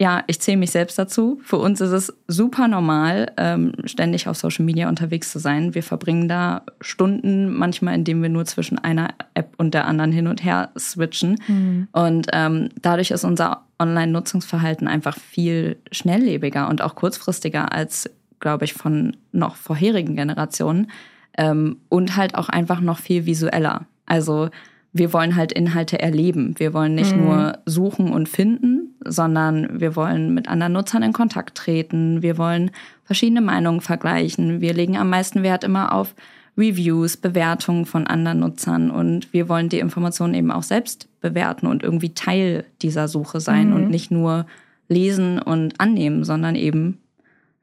ja, 0.00 0.24
ich 0.28 0.40
zähle 0.40 0.56
mich 0.56 0.70
selbst 0.70 0.98
dazu. 0.98 1.38
Für 1.44 1.58
uns 1.58 1.82
ist 1.82 1.90
es 1.90 2.10
super 2.26 2.68
normal, 2.68 3.32
ähm, 3.36 3.74
ständig 3.84 4.28
auf 4.28 4.36
Social 4.38 4.64
Media 4.64 4.88
unterwegs 4.88 5.30
zu 5.30 5.38
sein. 5.38 5.74
Wir 5.74 5.82
verbringen 5.82 6.26
da 6.26 6.62
Stunden, 6.80 7.52
manchmal 7.52 7.96
indem 7.96 8.22
wir 8.22 8.30
nur 8.30 8.46
zwischen 8.46 8.78
einer 8.78 9.10
App 9.34 9.52
und 9.58 9.74
der 9.74 9.86
anderen 9.86 10.10
hin 10.10 10.26
und 10.26 10.42
her 10.42 10.70
switchen. 10.78 11.38
Mhm. 11.46 11.88
Und 11.92 12.28
ähm, 12.32 12.70
dadurch 12.80 13.10
ist 13.10 13.24
unser 13.24 13.66
Online-Nutzungsverhalten 13.78 14.88
einfach 14.88 15.18
viel 15.18 15.76
schnelllebiger 15.92 16.70
und 16.70 16.80
auch 16.80 16.94
kurzfristiger 16.94 17.70
als, 17.70 18.08
glaube 18.38 18.64
ich, 18.64 18.72
von 18.72 19.18
noch 19.32 19.54
vorherigen 19.54 20.16
Generationen. 20.16 20.90
Ähm, 21.36 21.76
und 21.90 22.16
halt 22.16 22.36
auch 22.36 22.48
einfach 22.48 22.80
noch 22.80 22.98
viel 22.98 23.26
visueller. 23.26 23.84
Also 24.06 24.48
wir 24.92 25.12
wollen 25.12 25.36
halt 25.36 25.52
Inhalte 25.52 26.00
erleben. 26.00 26.54
Wir 26.58 26.74
wollen 26.74 26.94
nicht 26.94 27.14
mhm. 27.14 27.24
nur 27.24 27.58
suchen 27.64 28.10
und 28.12 28.28
finden, 28.28 28.96
sondern 29.04 29.80
wir 29.80 29.94
wollen 29.94 30.34
mit 30.34 30.48
anderen 30.48 30.72
Nutzern 30.72 31.02
in 31.02 31.12
Kontakt 31.12 31.56
treten. 31.56 32.22
Wir 32.22 32.38
wollen 32.38 32.72
verschiedene 33.04 33.40
Meinungen 33.40 33.80
vergleichen. 33.80 34.60
Wir 34.60 34.74
legen 34.74 34.96
am 34.96 35.10
meisten 35.10 35.42
Wert 35.42 35.64
immer 35.64 35.92
auf 35.92 36.14
Reviews, 36.58 37.16
Bewertungen 37.16 37.86
von 37.86 38.06
anderen 38.06 38.40
Nutzern 38.40 38.90
und 38.90 39.32
wir 39.32 39.48
wollen 39.48 39.68
die 39.68 39.78
Informationen 39.78 40.34
eben 40.34 40.50
auch 40.50 40.64
selbst 40.64 41.08
bewerten 41.20 41.66
und 41.66 41.82
irgendwie 41.82 42.12
Teil 42.12 42.64
dieser 42.82 43.08
Suche 43.08 43.40
sein 43.40 43.68
mhm. 43.68 43.76
und 43.76 43.90
nicht 43.90 44.10
nur 44.10 44.46
lesen 44.88 45.40
und 45.40 45.80
annehmen, 45.80 46.24
sondern 46.24 46.56
eben 46.56 46.98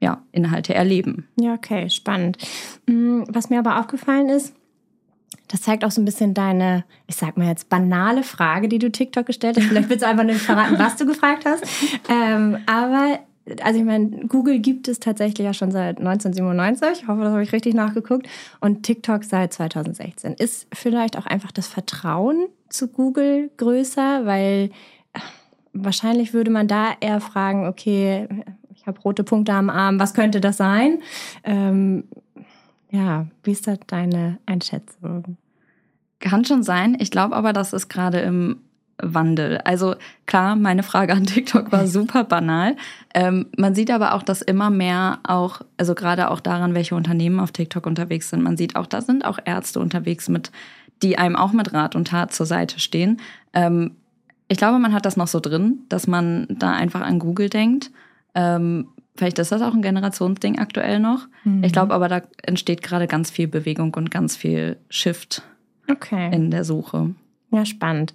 ja, 0.00 0.22
Inhalte 0.32 0.74
erleben. 0.74 1.28
Ja, 1.38 1.54
okay, 1.54 1.90
spannend. 1.90 2.38
Mm, 2.86 3.22
was 3.28 3.50
mir 3.50 3.58
aber 3.58 3.78
aufgefallen 3.78 4.28
ist, 4.28 4.54
das 5.48 5.62
zeigt 5.62 5.84
auch 5.84 5.90
so 5.90 6.00
ein 6.00 6.04
bisschen 6.04 6.34
deine, 6.34 6.84
ich 7.06 7.16
sag 7.16 7.36
mal 7.36 7.48
jetzt, 7.48 7.68
banale 7.68 8.22
Frage, 8.22 8.68
die 8.68 8.78
du 8.78 8.90
TikTok 8.90 9.26
gestellt 9.26 9.56
hast. 9.56 9.66
Vielleicht 9.66 9.88
willst 9.88 10.02
du 10.02 10.06
einfach 10.06 10.24
nicht 10.24 10.40
verraten, 10.40 10.78
was 10.78 10.96
du 10.96 11.06
gefragt 11.06 11.44
hast. 11.44 11.64
Ähm, 12.10 12.58
aber, 12.66 13.18
also 13.62 13.78
ich 13.78 13.84
meine, 13.84 14.26
Google 14.26 14.60
gibt 14.60 14.88
es 14.88 14.98
tatsächlich 14.98 15.44
ja 15.44 15.52
schon 15.52 15.70
seit 15.70 15.98
1997. 15.98 17.02
Ich 17.02 17.08
hoffe, 17.08 17.22
das 17.22 17.32
habe 17.32 17.42
ich 17.42 17.52
richtig 17.52 17.74
nachgeguckt. 17.74 18.28
Und 18.60 18.82
TikTok 18.82 19.24
seit 19.24 19.52
2016. 19.52 20.34
Ist 20.34 20.66
vielleicht 20.72 21.18
auch 21.18 21.26
einfach 21.26 21.52
das 21.52 21.66
Vertrauen 21.66 22.46
zu 22.68 22.88
Google 22.88 23.50
größer, 23.56 24.24
weil 24.26 24.70
äh, 25.12 25.20
wahrscheinlich 25.72 26.32
würde 26.32 26.50
man 26.50 26.66
da 26.66 26.92
eher 27.00 27.20
fragen, 27.20 27.66
okay, 27.66 28.28
ich 28.74 28.86
habe 28.86 29.00
rote 29.00 29.24
Punkte 29.24 29.52
am 29.52 29.70
Arm, 29.70 29.98
was 30.00 30.14
könnte 30.14 30.40
das 30.40 30.56
sein? 30.56 31.00
Ähm, 31.44 32.04
ja, 32.90 33.26
wie 33.42 33.52
ist 33.52 33.66
da 33.66 33.76
deine 33.86 34.38
Einschätzung? 34.46 35.36
Kann 36.20 36.44
schon 36.44 36.62
sein. 36.62 36.96
Ich 36.98 37.10
glaube 37.10 37.36
aber, 37.36 37.52
das 37.52 37.72
ist 37.72 37.88
gerade 37.88 38.20
im 38.20 38.60
Wandel. 39.00 39.58
Also 39.58 39.94
klar, 40.26 40.56
meine 40.56 40.82
Frage 40.82 41.12
an 41.12 41.24
TikTok 41.26 41.70
war 41.70 41.86
super 41.86 42.24
banal. 42.24 42.76
Ähm, 43.14 43.46
man 43.56 43.74
sieht 43.74 43.90
aber 43.90 44.14
auch, 44.14 44.22
dass 44.22 44.42
immer 44.42 44.70
mehr 44.70 45.20
auch, 45.22 45.62
also 45.76 45.94
gerade 45.94 46.30
auch 46.30 46.40
daran, 46.40 46.74
welche 46.74 46.94
Unternehmen 46.94 47.40
auf 47.40 47.52
TikTok 47.52 47.86
unterwegs 47.86 48.30
sind. 48.30 48.42
Man 48.42 48.56
sieht 48.56 48.76
auch, 48.76 48.86
da 48.86 49.00
sind 49.00 49.24
auch 49.24 49.38
Ärzte 49.44 49.80
unterwegs 49.80 50.28
mit, 50.28 50.50
die 51.02 51.18
einem 51.18 51.36
auch 51.36 51.52
mit 51.52 51.72
Rat 51.72 51.94
und 51.94 52.08
Tat 52.08 52.32
zur 52.32 52.46
Seite 52.46 52.80
stehen. 52.80 53.20
Ähm, 53.52 53.92
ich 54.48 54.58
glaube, 54.58 54.78
man 54.78 54.94
hat 54.94 55.04
das 55.06 55.16
noch 55.16 55.28
so 55.28 55.40
drin, 55.40 55.80
dass 55.88 56.06
man 56.06 56.46
da 56.48 56.72
einfach 56.72 57.02
an 57.02 57.18
Google 57.18 57.50
denkt. 57.50 57.90
Ähm, 58.34 58.88
Vielleicht 59.18 59.40
ist 59.40 59.50
das 59.50 59.62
auch 59.62 59.74
ein 59.74 59.82
Generationsding 59.82 60.60
aktuell 60.60 61.00
noch. 61.00 61.26
Mhm. 61.42 61.64
Ich 61.64 61.72
glaube 61.72 61.92
aber, 61.92 62.06
da 62.06 62.22
entsteht 62.40 62.82
gerade 62.82 63.08
ganz 63.08 63.32
viel 63.32 63.48
Bewegung 63.48 63.92
und 63.94 64.12
ganz 64.12 64.36
viel 64.36 64.76
Shift 64.90 65.42
okay. 65.90 66.32
in 66.32 66.52
der 66.52 66.62
Suche. 66.62 67.16
Ja, 67.50 67.66
spannend. 67.66 68.14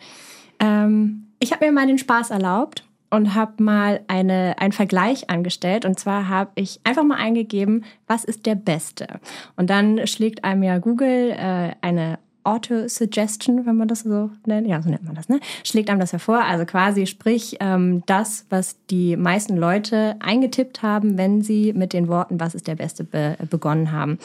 Ähm, 0.62 1.27
ich 1.39 1.51
habe 1.51 1.65
mir 1.65 1.74
mal 1.74 1.88
den 1.88 1.98
Spaß 1.98 2.29
erlaubt 2.29 2.86
und 3.10 3.36
habe 3.36 3.62
mal 3.62 4.00
eine, 4.07 4.55
einen 4.60 4.72
Vergleich 4.72 5.29
angestellt. 5.29 5.83
Und 5.83 6.00
zwar 6.00 6.29
habe 6.29 6.51
ich 6.55 6.79
einfach 6.86 7.03
mal 7.03 7.17
eingegeben, 7.17 7.83
was 8.07 8.24
ist 8.24 8.45
der 8.45 8.55
Beste? 8.55 9.19
Und 9.57 9.69
dann 9.69 10.07
schlägt 10.07 10.45
einem 10.45 10.63
ja 10.63 10.77
Google 10.77 11.31
äh, 11.31 11.74
eine 11.81 12.17
Auto-Suggestion, 12.43 13.65
wenn 13.65 13.75
man 13.75 13.88
das 13.88 14.01
so 14.01 14.29
nennt, 14.45 14.67
ja, 14.67 14.81
so 14.81 14.89
nennt 14.89 15.03
man 15.03 15.15
das, 15.15 15.29
ne? 15.29 15.39
Schlägt 15.63 15.89
einem 15.89 16.00
das 16.00 16.12
hervor. 16.12 16.43
Also 16.43 16.65
quasi, 16.65 17.07
sprich, 17.07 17.57
ähm, 17.59 18.03
das, 18.05 18.45
was 18.50 18.77
die 18.89 19.17
meisten 19.17 19.57
Leute 19.57 20.15
eingetippt 20.19 20.81
haben, 20.81 21.17
wenn 21.17 21.41
sie 21.41 21.73
mit 21.73 21.93
den 21.93 22.07
Worten, 22.07 22.39
was 22.39 22.55
ist 22.55 22.67
der 22.67 22.75
Beste, 22.75 23.03
be 23.03 23.38
begonnen 23.50 23.91
haben. 23.91 24.19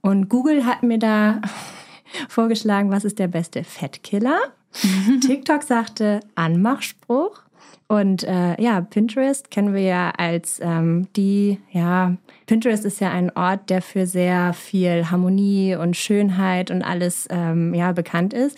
Und 0.00 0.28
Google 0.28 0.66
hat 0.66 0.82
mir 0.82 0.98
da 0.98 1.40
vorgeschlagen, 2.28 2.90
was 2.90 3.04
ist 3.04 3.18
der 3.18 3.28
beste 3.28 3.64
Fettkiller? 3.64 4.38
TikTok 5.20 5.62
sagte 5.62 6.20
Anmachspruch. 6.34 7.43
Und 7.86 8.24
äh, 8.24 8.60
ja, 8.60 8.80
Pinterest 8.80 9.50
kennen 9.50 9.74
wir 9.74 9.82
ja 9.82 10.10
als 10.16 10.58
ähm, 10.62 11.08
die, 11.16 11.60
ja, 11.70 12.16
Pinterest 12.46 12.84
ist 12.84 13.00
ja 13.00 13.10
ein 13.10 13.30
Ort, 13.36 13.68
der 13.70 13.82
für 13.82 14.06
sehr 14.06 14.52
viel 14.54 15.10
Harmonie 15.10 15.76
und 15.76 15.96
Schönheit 15.96 16.70
und 16.70 16.82
alles 16.82 17.26
ähm, 17.30 17.74
ja, 17.74 17.92
bekannt 17.92 18.32
ist. 18.32 18.56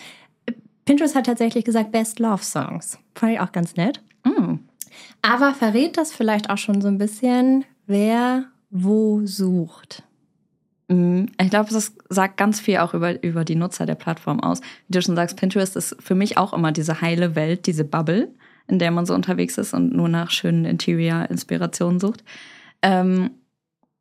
Pinterest 0.84 1.16
hat 1.16 1.26
tatsächlich 1.26 1.64
gesagt 1.64 1.90
Best 1.90 2.20
Love 2.20 2.44
Songs. 2.44 2.98
Fand 3.14 3.32
ich 3.32 3.40
auch 3.40 3.52
ganz 3.52 3.74
nett. 3.74 4.00
Mm. 4.24 4.60
Aber 5.22 5.54
verrät 5.54 5.96
das 5.96 6.12
vielleicht 6.12 6.48
auch 6.48 6.58
schon 6.58 6.80
so 6.80 6.88
ein 6.88 6.98
bisschen, 6.98 7.64
wer 7.86 8.44
wo 8.70 9.26
sucht? 9.26 10.04
Mhm. 10.88 11.30
Ich 11.40 11.50
glaube, 11.50 11.70
das 11.72 11.94
sagt 12.08 12.36
ganz 12.36 12.60
viel 12.60 12.78
auch 12.78 12.94
über, 12.94 13.22
über 13.22 13.44
die 13.44 13.56
Nutzer 13.56 13.86
der 13.86 13.94
Plattform 13.94 14.40
aus. 14.40 14.60
Wie 14.60 14.92
du 14.92 15.02
schon 15.02 15.16
sagst, 15.16 15.36
Pinterest 15.36 15.76
ist 15.76 15.96
für 16.00 16.14
mich 16.14 16.38
auch 16.38 16.52
immer 16.52 16.72
diese 16.72 17.00
heile 17.00 17.34
Welt, 17.34 17.66
diese 17.66 17.84
Bubble, 17.84 18.32
in 18.68 18.78
der 18.78 18.90
man 18.90 19.06
so 19.06 19.14
unterwegs 19.14 19.58
ist 19.58 19.74
und 19.74 19.94
nur 19.94 20.08
nach 20.08 20.30
schönen 20.30 20.64
Interior-Inspirationen 20.64 22.00
sucht. 22.00 22.24
Ähm, 22.82 23.30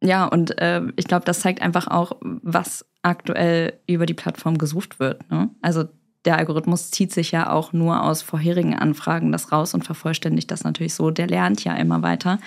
ja, 0.02 0.26
und 0.26 0.60
äh, 0.60 0.82
ich 0.96 1.06
glaube, 1.06 1.26
das 1.26 1.40
zeigt 1.40 1.62
einfach 1.62 1.88
auch, 1.88 2.18
was 2.22 2.86
aktuell 3.02 3.74
über 3.88 4.06
die 4.06 4.14
Plattform 4.14 4.58
gesucht 4.58 5.00
wird. 5.00 5.30
Ne? 5.32 5.50
Also 5.62 5.86
der 6.26 6.38
Algorithmus 6.38 6.92
zieht 6.92 7.12
sich 7.12 7.32
ja 7.32 7.52
auch 7.52 7.72
nur 7.72 8.04
aus 8.04 8.22
vorherigen 8.22 8.76
Anfragen 8.76 9.32
das 9.32 9.52
raus 9.52 9.74
und 9.74 9.86
vervollständigt 9.86 10.50
das 10.52 10.64
natürlich 10.64 10.96
so. 10.96 11.12
Der 11.12 11.28
lernt 11.28 11.64
ja 11.64 11.76
immer 11.76 12.02
weiter. 12.02 12.40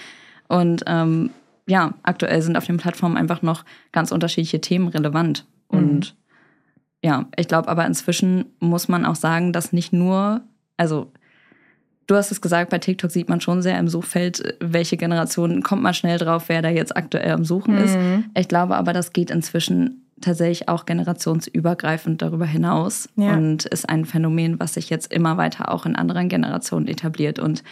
Und 0.48 0.82
ähm, 0.86 1.30
ja, 1.66 1.94
aktuell 2.02 2.42
sind 2.42 2.56
auf 2.56 2.66
den 2.66 2.78
Plattformen 2.78 3.16
einfach 3.16 3.42
noch 3.42 3.64
ganz 3.92 4.10
unterschiedliche 4.10 4.60
Themen 4.60 4.88
relevant. 4.88 5.46
Mhm. 5.70 5.78
Und 5.78 6.16
ja, 7.04 7.26
ich 7.36 7.46
glaube 7.46 7.68
aber 7.68 7.86
inzwischen 7.86 8.46
muss 8.58 8.88
man 8.88 9.06
auch 9.06 9.14
sagen, 9.14 9.52
dass 9.52 9.72
nicht 9.72 9.92
nur, 9.92 10.42
also 10.76 11.12
du 12.08 12.16
hast 12.16 12.32
es 12.32 12.40
gesagt, 12.40 12.70
bei 12.70 12.78
TikTok 12.78 13.12
sieht 13.12 13.28
man 13.28 13.40
schon 13.40 13.62
sehr 13.62 13.78
im 13.78 13.86
Suchfeld, 13.86 14.56
welche 14.58 14.96
Generation 14.96 15.62
kommt 15.62 15.82
man 15.82 15.94
schnell 15.94 16.18
drauf, 16.18 16.48
wer 16.48 16.62
da 16.62 16.68
jetzt 16.68 16.96
aktuell 16.96 17.30
am 17.30 17.44
Suchen 17.44 17.76
mhm. 17.76 17.84
ist. 17.84 17.96
Ich 18.34 18.48
glaube 18.48 18.76
aber, 18.76 18.92
das 18.92 19.12
geht 19.12 19.30
inzwischen 19.30 20.02
tatsächlich 20.20 20.68
auch 20.68 20.84
generationsübergreifend 20.84 22.20
darüber 22.22 22.46
hinaus 22.46 23.08
ja. 23.14 23.34
und 23.34 23.66
ist 23.66 23.88
ein 23.88 24.04
Phänomen, 24.04 24.58
was 24.58 24.74
sich 24.74 24.90
jetzt 24.90 25.12
immer 25.12 25.36
weiter 25.36 25.70
auch 25.70 25.86
in 25.86 25.94
anderen 25.94 26.28
Generationen 26.28 26.88
etabliert. 26.88 27.38
Und 27.38 27.62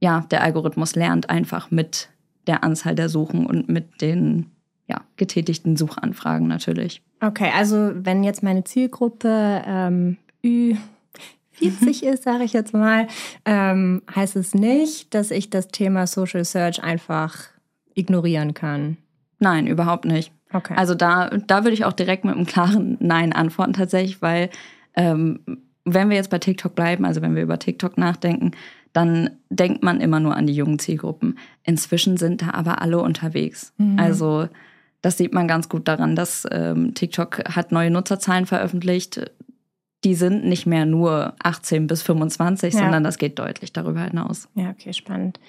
ja, 0.00 0.24
der 0.30 0.42
Algorithmus 0.42 0.96
lernt 0.96 1.30
einfach 1.30 1.70
mit 1.70 2.08
der 2.48 2.64
Anzahl 2.64 2.94
der 2.94 3.08
Suchen 3.08 3.46
und 3.46 3.68
mit 3.68 4.00
den 4.00 4.46
ja, 4.88 5.02
getätigten 5.16 5.76
Suchanfragen 5.76 6.48
natürlich. 6.48 7.02
Okay, 7.20 7.50
also 7.54 7.92
wenn 7.94 8.24
jetzt 8.24 8.42
meine 8.42 8.64
Zielgruppe 8.64 9.62
ähm, 9.66 10.16
Ü40 11.60 12.04
ist, 12.04 12.22
sage 12.24 12.44
ich 12.44 12.52
jetzt 12.52 12.72
mal, 12.72 13.06
ähm, 13.44 14.02
heißt 14.14 14.36
es 14.36 14.54
nicht, 14.54 15.14
dass 15.14 15.30
ich 15.30 15.50
das 15.50 15.68
Thema 15.68 16.06
Social 16.06 16.44
Search 16.44 16.82
einfach 16.82 17.36
ignorieren 17.94 18.54
kann. 18.54 18.96
Nein, 19.38 19.66
überhaupt 19.66 20.04
nicht. 20.04 20.32
Okay. 20.52 20.74
Also 20.76 20.94
da, 20.94 21.30
da 21.46 21.64
würde 21.64 21.74
ich 21.74 21.84
auch 21.84 21.92
direkt 21.92 22.24
mit 22.24 22.34
einem 22.34 22.46
klaren 22.46 22.96
Nein 23.00 23.32
antworten 23.32 23.74
tatsächlich, 23.74 24.22
weil 24.22 24.50
ähm, 24.94 25.40
wenn 25.84 26.08
wir 26.10 26.16
jetzt 26.16 26.30
bei 26.30 26.38
TikTok 26.38 26.74
bleiben, 26.74 27.04
also 27.04 27.22
wenn 27.22 27.34
wir 27.34 27.42
über 27.42 27.58
TikTok 27.58 27.98
nachdenken, 27.98 28.52
dann 28.92 29.30
denkt 29.50 29.82
man 29.82 30.00
immer 30.00 30.20
nur 30.20 30.34
an 30.34 30.46
die 30.46 30.54
jungen 30.54 30.78
Zielgruppen. 30.78 31.38
Inzwischen 31.62 32.16
sind 32.16 32.42
da 32.42 32.50
aber 32.52 32.82
alle 32.82 32.98
unterwegs. 33.00 33.72
Mhm. 33.76 33.98
Also 33.98 34.48
das 35.02 35.18
sieht 35.18 35.32
man 35.32 35.46
ganz 35.46 35.68
gut 35.68 35.86
daran, 35.86 36.16
dass 36.16 36.46
ähm, 36.50 36.94
TikTok 36.94 37.54
hat 37.54 37.70
neue 37.70 37.90
Nutzerzahlen 37.90 38.46
veröffentlicht. 38.46 39.30
Die 40.04 40.14
sind 40.14 40.44
nicht 40.44 40.66
mehr 40.66 40.86
nur 40.86 41.34
18 41.42 41.86
bis 41.86 42.02
25, 42.02 42.74
ja. 42.74 42.80
sondern 42.80 43.02
das 43.02 43.18
geht 43.18 43.38
deutlich 43.38 43.72
darüber 43.72 44.02
hinaus. 44.02 44.48
Ja, 44.54 44.70
okay, 44.70 44.92
spannend. 44.92 45.40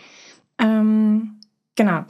Ähm, 0.58 1.40
genau. 1.76 2.06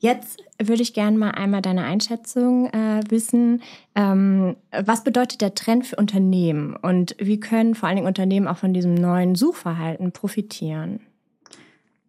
Jetzt 0.00 0.42
würde 0.62 0.82
ich 0.82 0.94
gerne 0.94 1.18
mal 1.18 1.30
einmal 1.32 1.60
deine 1.60 1.84
Einschätzung 1.84 2.66
äh, 2.66 3.00
wissen. 3.08 3.62
Ähm, 3.96 4.56
was 4.70 5.02
bedeutet 5.02 5.40
der 5.40 5.54
Trend 5.54 5.86
für 5.86 5.96
Unternehmen 5.96 6.76
und 6.76 7.16
wie 7.18 7.40
können 7.40 7.74
vor 7.74 7.88
allen 7.88 7.96
Dingen 7.96 8.06
Unternehmen 8.06 8.46
auch 8.46 8.58
von 8.58 8.72
diesem 8.72 8.94
neuen 8.94 9.34
Suchverhalten 9.34 10.12
profitieren? 10.12 11.00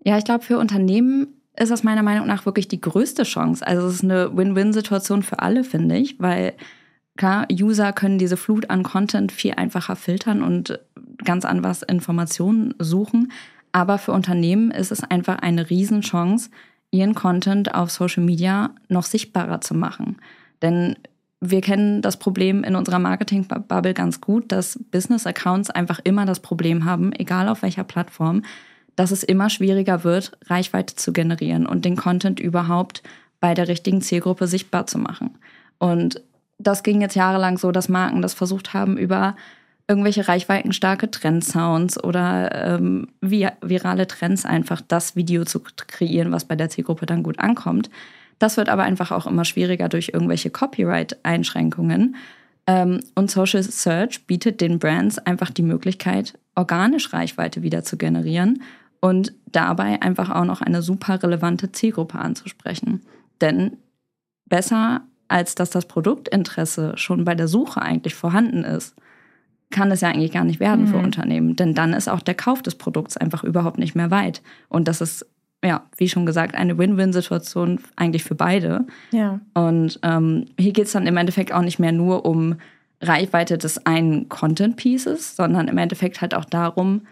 Ja, 0.03 0.17
ich 0.17 0.23
glaube, 0.23 0.43
für 0.43 0.59
Unternehmen 0.59 1.39
ist 1.57 1.71
das 1.71 1.83
meiner 1.83 2.03
Meinung 2.03 2.27
nach 2.27 2.45
wirklich 2.45 2.67
die 2.67 2.79
größte 2.79 3.23
Chance. 3.23 3.65
Also 3.65 3.87
es 3.87 3.95
ist 3.95 4.03
eine 4.03 4.35
Win-Win-Situation 4.35 5.23
für 5.23 5.39
alle, 5.39 5.63
finde 5.63 5.97
ich, 5.97 6.19
weil 6.19 6.53
klar, 7.19 7.45
User 7.51 7.91
können 7.93 8.17
diese 8.17 8.37
Flut 8.37 8.69
an 8.69 8.81
Content 8.81 9.31
viel 9.31 9.53
einfacher 9.53 9.95
filtern 9.95 10.41
und 10.41 10.79
ganz 11.23 11.45
anders 11.45 11.83
Informationen 11.83 12.73
suchen. 12.79 13.31
Aber 13.71 13.97
für 13.97 14.13
Unternehmen 14.13 14.71
ist 14.71 14.91
es 14.91 15.03
einfach 15.03 15.39
eine 15.39 15.69
Riesenchance, 15.69 16.49
ihren 16.91 17.13
Content 17.13 17.75
auf 17.75 17.91
Social 17.91 18.23
Media 18.23 18.71
noch 18.87 19.03
sichtbarer 19.03 19.61
zu 19.61 19.75
machen. 19.75 20.17
Denn 20.61 20.95
wir 21.41 21.61
kennen 21.61 22.01
das 22.01 22.17
Problem 22.17 22.63
in 22.63 22.75
unserer 22.75 22.99
Marketing-Bubble 22.99 23.93
ganz 23.93 24.21
gut, 24.21 24.51
dass 24.51 24.79
Business-Accounts 24.89 25.69
einfach 25.69 25.99
immer 26.03 26.25
das 26.25 26.39
Problem 26.39 26.85
haben, 26.85 27.11
egal 27.13 27.49
auf 27.49 27.61
welcher 27.61 27.83
Plattform, 27.83 28.43
dass 28.95 29.11
es 29.11 29.23
immer 29.23 29.49
schwieriger 29.49 30.03
wird, 30.05 30.37
Reichweite 30.45 30.95
zu 30.95 31.13
generieren 31.13 31.65
und 31.65 31.83
den 31.83 31.97
Content 31.97 32.39
überhaupt 32.39 33.03
bei 33.41 33.53
der 33.53 33.67
richtigen 33.67 34.01
Zielgruppe 34.01 34.47
sichtbar 34.47 34.87
zu 34.87 34.97
machen. 34.97 35.37
Und 35.79 36.21
das 36.59 36.83
ging 36.83 37.01
jetzt 37.01 37.15
jahrelang 37.15 37.57
so, 37.57 37.71
dass 37.71 37.89
Marken 37.89 38.21
das 38.21 38.33
versucht 38.33 38.73
haben, 38.73 38.97
über 38.97 39.35
irgendwelche 39.87 40.27
reichweitenstarke 40.27 41.09
Trendsounds 41.09 42.01
oder 42.03 42.77
ähm, 42.77 43.07
virale 43.21 44.05
Trends 44.05 44.45
einfach 44.45 44.81
das 44.87 45.15
Video 45.15 45.45
zu 45.45 45.61
kreieren, 45.87 46.31
was 46.31 46.45
bei 46.45 46.55
der 46.55 46.69
Zielgruppe 46.69 47.07
dann 47.07 47.23
gut 47.23 47.39
ankommt. 47.39 47.89
Das 48.37 48.55
wird 48.55 48.69
aber 48.69 48.83
einfach 48.83 49.11
auch 49.11 49.25
immer 49.25 49.45
schwieriger 49.45 49.89
durch 49.89 50.11
irgendwelche 50.13 50.51
Copyright-Einschränkungen. 50.51 52.15
Ähm, 52.67 52.99
und 53.15 53.31
Social 53.31 53.63
Search 53.63 54.27
bietet 54.27 54.61
den 54.61 54.77
Brands 54.77 55.17
einfach 55.17 55.49
die 55.49 55.63
Möglichkeit, 55.63 56.37
organisch 56.55 57.11
Reichweite 57.11 57.63
wieder 57.63 57.83
zu 57.83 57.97
generieren 57.97 58.61
und 59.01 59.33
dabei 59.47 60.01
einfach 60.01 60.29
auch 60.29 60.45
noch 60.45 60.61
eine 60.61 60.83
super 60.83 61.23
relevante 61.23 61.71
Zielgruppe 61.71 62.19
anzusprechen. 62.19 63.01
Denn 63.41 63.77
besser 64.45 65.01
als 65.29 65.55
dass 65.55 65.69
das 65.69 65.85
Produktinteresse 65.85 66.93
schon 66.97 67.23
bei 67.23 67.35
der 67.35 67.47
Suche 67.47 67.81
eigentlich 67.81 68.15
vorhanden 68.15 68.63
ist, 68.63 68.95
kann 69.71 69.91
es 69.91 70.01
ja 70.01 70.09
eigentlich 70.09 70.31
gar 70.31 70.43
nicht 70.43 70.59
werden 70.59 70.85
mhm. 70.85 70.87
für 70.87 70.97
Unternehmen. 70.97 71.55
Denn 71.55 71.73
dann 71.73 71.93
ist 71.93 72.09
auch 72.09 72.21
der 72.21 72.35
Kauf 72.35 72.61
des 72.61 72.75
Produkts 72.75 73.15
einfach 73.15 73.43
überhaupt 73.43 73.77
nicht 73.77 73.95
mehr 73.95 74.11
weit. 74.11 74.41
Und 74.67 74.87
das 74.87 74.99
ist, 74.99 75.25
ja, 75.63 75.83
wie 75.97 76.09
schon 76.09 76.25
gesagt, 76.25 76.55
eine 76.55 76.77
Win-Win-Situation 76.77 77.79
eigentlich 77.95 78.23
für 78.23 78.35
beide. 78.35 78.85
Ja. 79.11 79.39
Und 79.53 79.99
ähm, 80.03 80.45
hier 80.59 80.73
geht 80.73 80.87
es 80.87 80.93
dann 80.93 81.07
im 81.07 81.17
Endeffekt 81.17 81.53
auch 81.53 81.61
nicht 81.61 81.79
mehr 81.79 81.91
nur 81.91 82.25
um 82.25 82.55
Reichweite 83.01 83.57
des 83.57 83.85
einen 83.85 84.27
Content-Pieces, 84.27 85.35
sondern 85.35 85.67
im 85.67 85.77
Endeffekt 85.77 86.21
halt 86.21 86.33
auch 86.33 86.45
darum, 86.45 87.03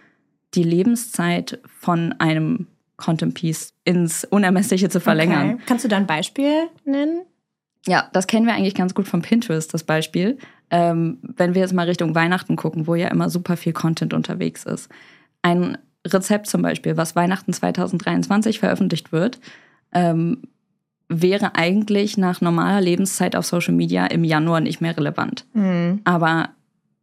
die 0.53 0.63
Lebenszeit 0.63 1.59
von 1.79 2.13
einem 2.19 2.67
Content-Piece 2.97 3.73
ins 3.83 4.23
Unermessliche 4.25 4.89
zu 4.89 4.99
verlängern. 4.99 5.53
Okay. 5.53 5.63
Kannst 5.67 5.85
du 5.85 5.89
da 5.89 5.97
ein 5.97 6.07
Beispiel 6.07 6.63
nennen? 6.83 7.21
Ja, 7.87 8.09
das 8.13 8.27
kennen 8.27 8.45
wir 8.45 8.53
eigentlich 8.53 8.75
ganz 8.75 8.93
gut 8.93 9.07
von 9.07 9.21
Pinterest, 9.21 9.73
das 9.73 9.83
Beispiel. 9.83 10.37
Ähm, 10.69 11.19
wenn 11.21 11.55
wir 11.55 11.61
jetzt 11.61 11.73
mal 11.73 11.87
Richtung 11.87 12.13
Weihnachten 12.13 12.55
gucken, 12.57 12.85
wo 12.87 12.95
ja 12.95 13.07
immer 13.07 13.29
super 13.29 13.55
viel 13.57 13.73
Content 13.73 14.13
unterwegs 14.13 14.65
ist. 14.65 14.89
Ein 15.41 15.77
Rezept 16.05 16.47
zum 16.47 16.61
Beispiel, 16.61 16.97
was 16.97 17.15
Weihnachten 17.15 17.53
2023 17.53 18.59
veröffentlicht 18.59 19.11
wird, 19.11 19.39
ähm, 19.93 20.41
wäre 21.09 21.55
eigentlich 21.55 22.17
nach 22.17 22.41
normaler 22.41 22.81
Lebenszeit 22.81 23.35
auf 23.35 23.45
Social 23.45 23.73
Media 23.73 24.05
im 24.07 24.23
Januar 24.23 24.59
nicht 24.59 24.81
mehr 24.81 24.95
relevant. 24.97 25.45
Mhm. 25.53 26.01
Aber 26.03 26.49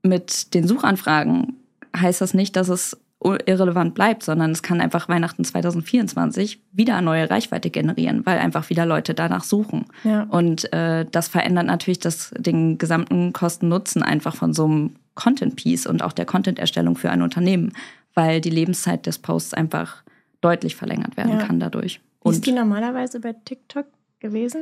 mit 0.02 0.52
den 0.52 0.66
Suchanfragen 0.66 1.54
heißt 1.96 2.20
das 2.20 2.34
nicht, 2.34 2.56
dass 2.56 2.68
es 2.68 2.98
irrelevant 3.24 3.94
bleibt, 3.94 4.22
sondern 4.22 4.50
es 4.50 4.62
kann 4.62 4.80
einfach 4.80 5.08
Weihnachten 5.08 5.44
2024 5.44 6.60
wieder 6.72 7.00
neue 7.00 7.30
Reichweite 7.30 7.70
generieren, 7.70 8.26
weil 8.26 8.38
einfach 8.38 8.68
wieder 8.70 8.84
Leute 8.84 9.14
danach 9.14 9.44
suchen. 9.44 9.86
Ja. 10.04 10.24
Und 10.24 10.72
äh, 10.72 11.06
das 11.10 11.28
verändert 11.28 11.66
natürlich 11.66 12.00
das, 12.00 12.34
den 12.36 12.76
gesamten 12.76 13.32
Kosten-Nutzen 13.32 14.02
einfach 14.02 14.36
von 14.36 14.52
so 14.52 14.66
einem 14.66 14.96
Content-Piece 15.14 15.86
und 15.86 16.02
auch 16.02 16.12
der 16.12 16.26
Content-Erstellung 16.26 16.96
für 16.96 17.10
ein 17.10 17.22
Unternehmen, 17.22 17.72
weil 18.14 18.40
die 18.40 18.50
Lebenszeit 18.50 19.06
des 19.06 19.18
Posts 19.18 19.54
einfach 19.54 20.02
deutlich 20.40 20.76
verlängert 20.76 21.16
werden 21.16 21.38
ja. 21.38 21.46
kann 21.46 21.58
dadurch. 21.58 22.00
Wie 22.22 22.30
ist 22.30 22.46
die 22.46 22.52
normalerweise 22.52 23.20
bei 23.20 23.34
TikTok 23.44 23.86
gewesen? 24.20 24.60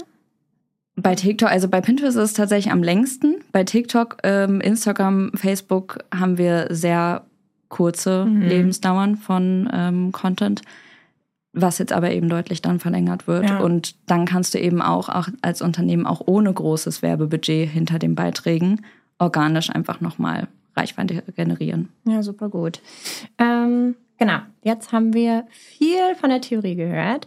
Bei 0.94 1.14
TikTok, 1.14 1.50
also 1.50 1.68
bei 1.68 1.80
Pinterest 1.80 2.16
ist 2.16 2.22
es 2.22 2.32
tatsächlich 2.34 2.72
am 2.72 2.82
längsten. 2.82 3.36
Bei 3.50 3.64
TikTok, 3.64 4.18
ähm, 4.24 4.60
Instagram, 4.60 5.32
Facebook 5.34 5.98
haben 6.14 6.36
wir 6.36 6.66
sehr 6.70 7.24
kurze 7.72 8.26
mhm. 8.26 8.42
Lebensdauern 8.42 9.16
von 9.16 9.68
ähm, 9.72 10.12
Content, 10.12 10.62
was 11.52 11.78
jetzt 11.78 11.92
aber 11.92 12.12
eben 12.12 12.28
deutlich 12.28 12.62
dann 12.62 12.78
verlängert 12.78 13.26
wird. 13.26 13.48
Ja. 13.48 13.58
Und 13.58 13.96
dann 14.06 14.26
kannst 14.26 14.54
du 14.54 14.60
eben 14.60 14.80
auch, 14.80 15.08
auch 15.08 15.28
als 15.40 15.62
Unternehmen 15.62 16.06
auch 16.06 16.22
ohne 16.26 16.52
großes 16.52 17.02
Werbebudget 17.02 17.68
hinter 17.68 17.98
den 17.98 18.14
Beiträgen 18.14 18.82
organisch 19.18 19.70
einfach 19.70 20.00
nochmal 20.00 20.48
Reichweite 20.76 21.22
generieren. 21.34 21.88
Ja, 22.04 22.22
super 22.22 22.48
gut. 22.48 22.80
Ähm, 23.38 23.94
genau, 24.18 24.38
jetzt 24.62 24.92
haben 24.92 25.14
wir 25.14 25.44
viel 25.50 26.14
von 26.20 26.30
der 26.30 26.40
Theorie 26.40 26.76
gehört. 26.76 27.26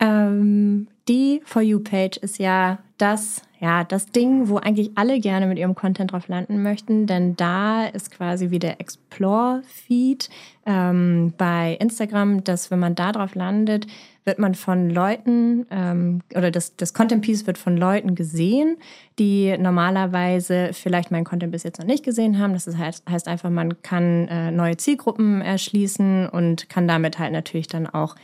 Ähm, 0.00 0.88
die 1.08 1.40
For 1.44 1.62
You-Page 1.62 2.18
ist 2.18 2.38
ja 2.38 2.78
das 2.98 3.42
ja, 3.62 3.84
das 3.84 4.06
Ding, 4.06 4.48
wo 4.48 4.56
eigentlich 4.56 4.90
alle 4.96 5.20
gerne 5.20 5.46
mit 5.46 5.56
ihrem 5.56 5.76
Content 5.76 6.10
drauf 6.10 6.26
landen 6.26 6.64
möchten, 6.64 7.06
denn 7.06 7.36
da 7.36 7.86
ist 7.86 8.10
quasi 8.10 8.50
wie 8.50 8.58
der 8.58 8.80
Explore-Feed 8.80 10.28
ähm, 10.66 11.32
bei 11.38 11.76
Instagram, 11.78 12.42
dass 12.42 12.72
wenn 12.72 12.80
man 12.80 12.96
da 12.96 13.12
drauf 13.12 13.36
landet, 13.36 13.86
wird 14.24 14.40
man 14.40 14.56
von 14.56 14.90
Leuten 14.90 15.64
ähm, 15.70 16.22
oder 16.34 16.50
das, 16.50 16.74
das 16.74 16.92
Content 16.92 17.22
Piece 17.22 17.46
wird 17.46 17.56
von 17.56 17.76
Leuten 17.76 18.16
gesehen, 18.16 18.78
die 19.20 19.56
normalerweise 19.56 20.70
vielleicht 20.72 21.12
meinen 21.12 21.24
Content 21.24 21.52
bis 21.52 21.62
jetzt 21.62 21.78
noch 21.78 21.86
nicht 21.86 22.04
gesehen 22.04 22.40
haben. 22.40 22.54
Das 22.54 22.66
heißt, 22.66 23.08
heißt 23.08 23.28
einfach, 23.28 23.50
man 23.50 23.80
kann 23.82 24.26
äh, 24.26 24.50
neue 24.50 24.76
Zielgruppen 24.76 25.40
erschließen 25.40 26.28
und 26.28 26.68
kann 26.68 26.88
damit 26.88 27.20
halt 27.20 27.30
natürlich 27.30 27.68
dann 27.68 27.86
auch 27.86 28.16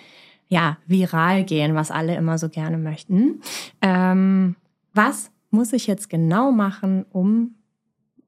ja, 0.49 0.79
viral 0.87 1.45
gehen, 1.45 1.75
was 1.75 1.91
alle 1.91 2.17
immer 2.17 2.39
so 2.39 2.49
gerne 2.49 2.79
möchten. 2.79 3.41
Ähm, 3.83 4.57
was 4.95 5.31
muss 5.51 5.73
ich 5.73 5.87
jetzt 5.87 6.11
genau 6.11 6.51
machen, 6.51 7.05
um, 7.11 7.55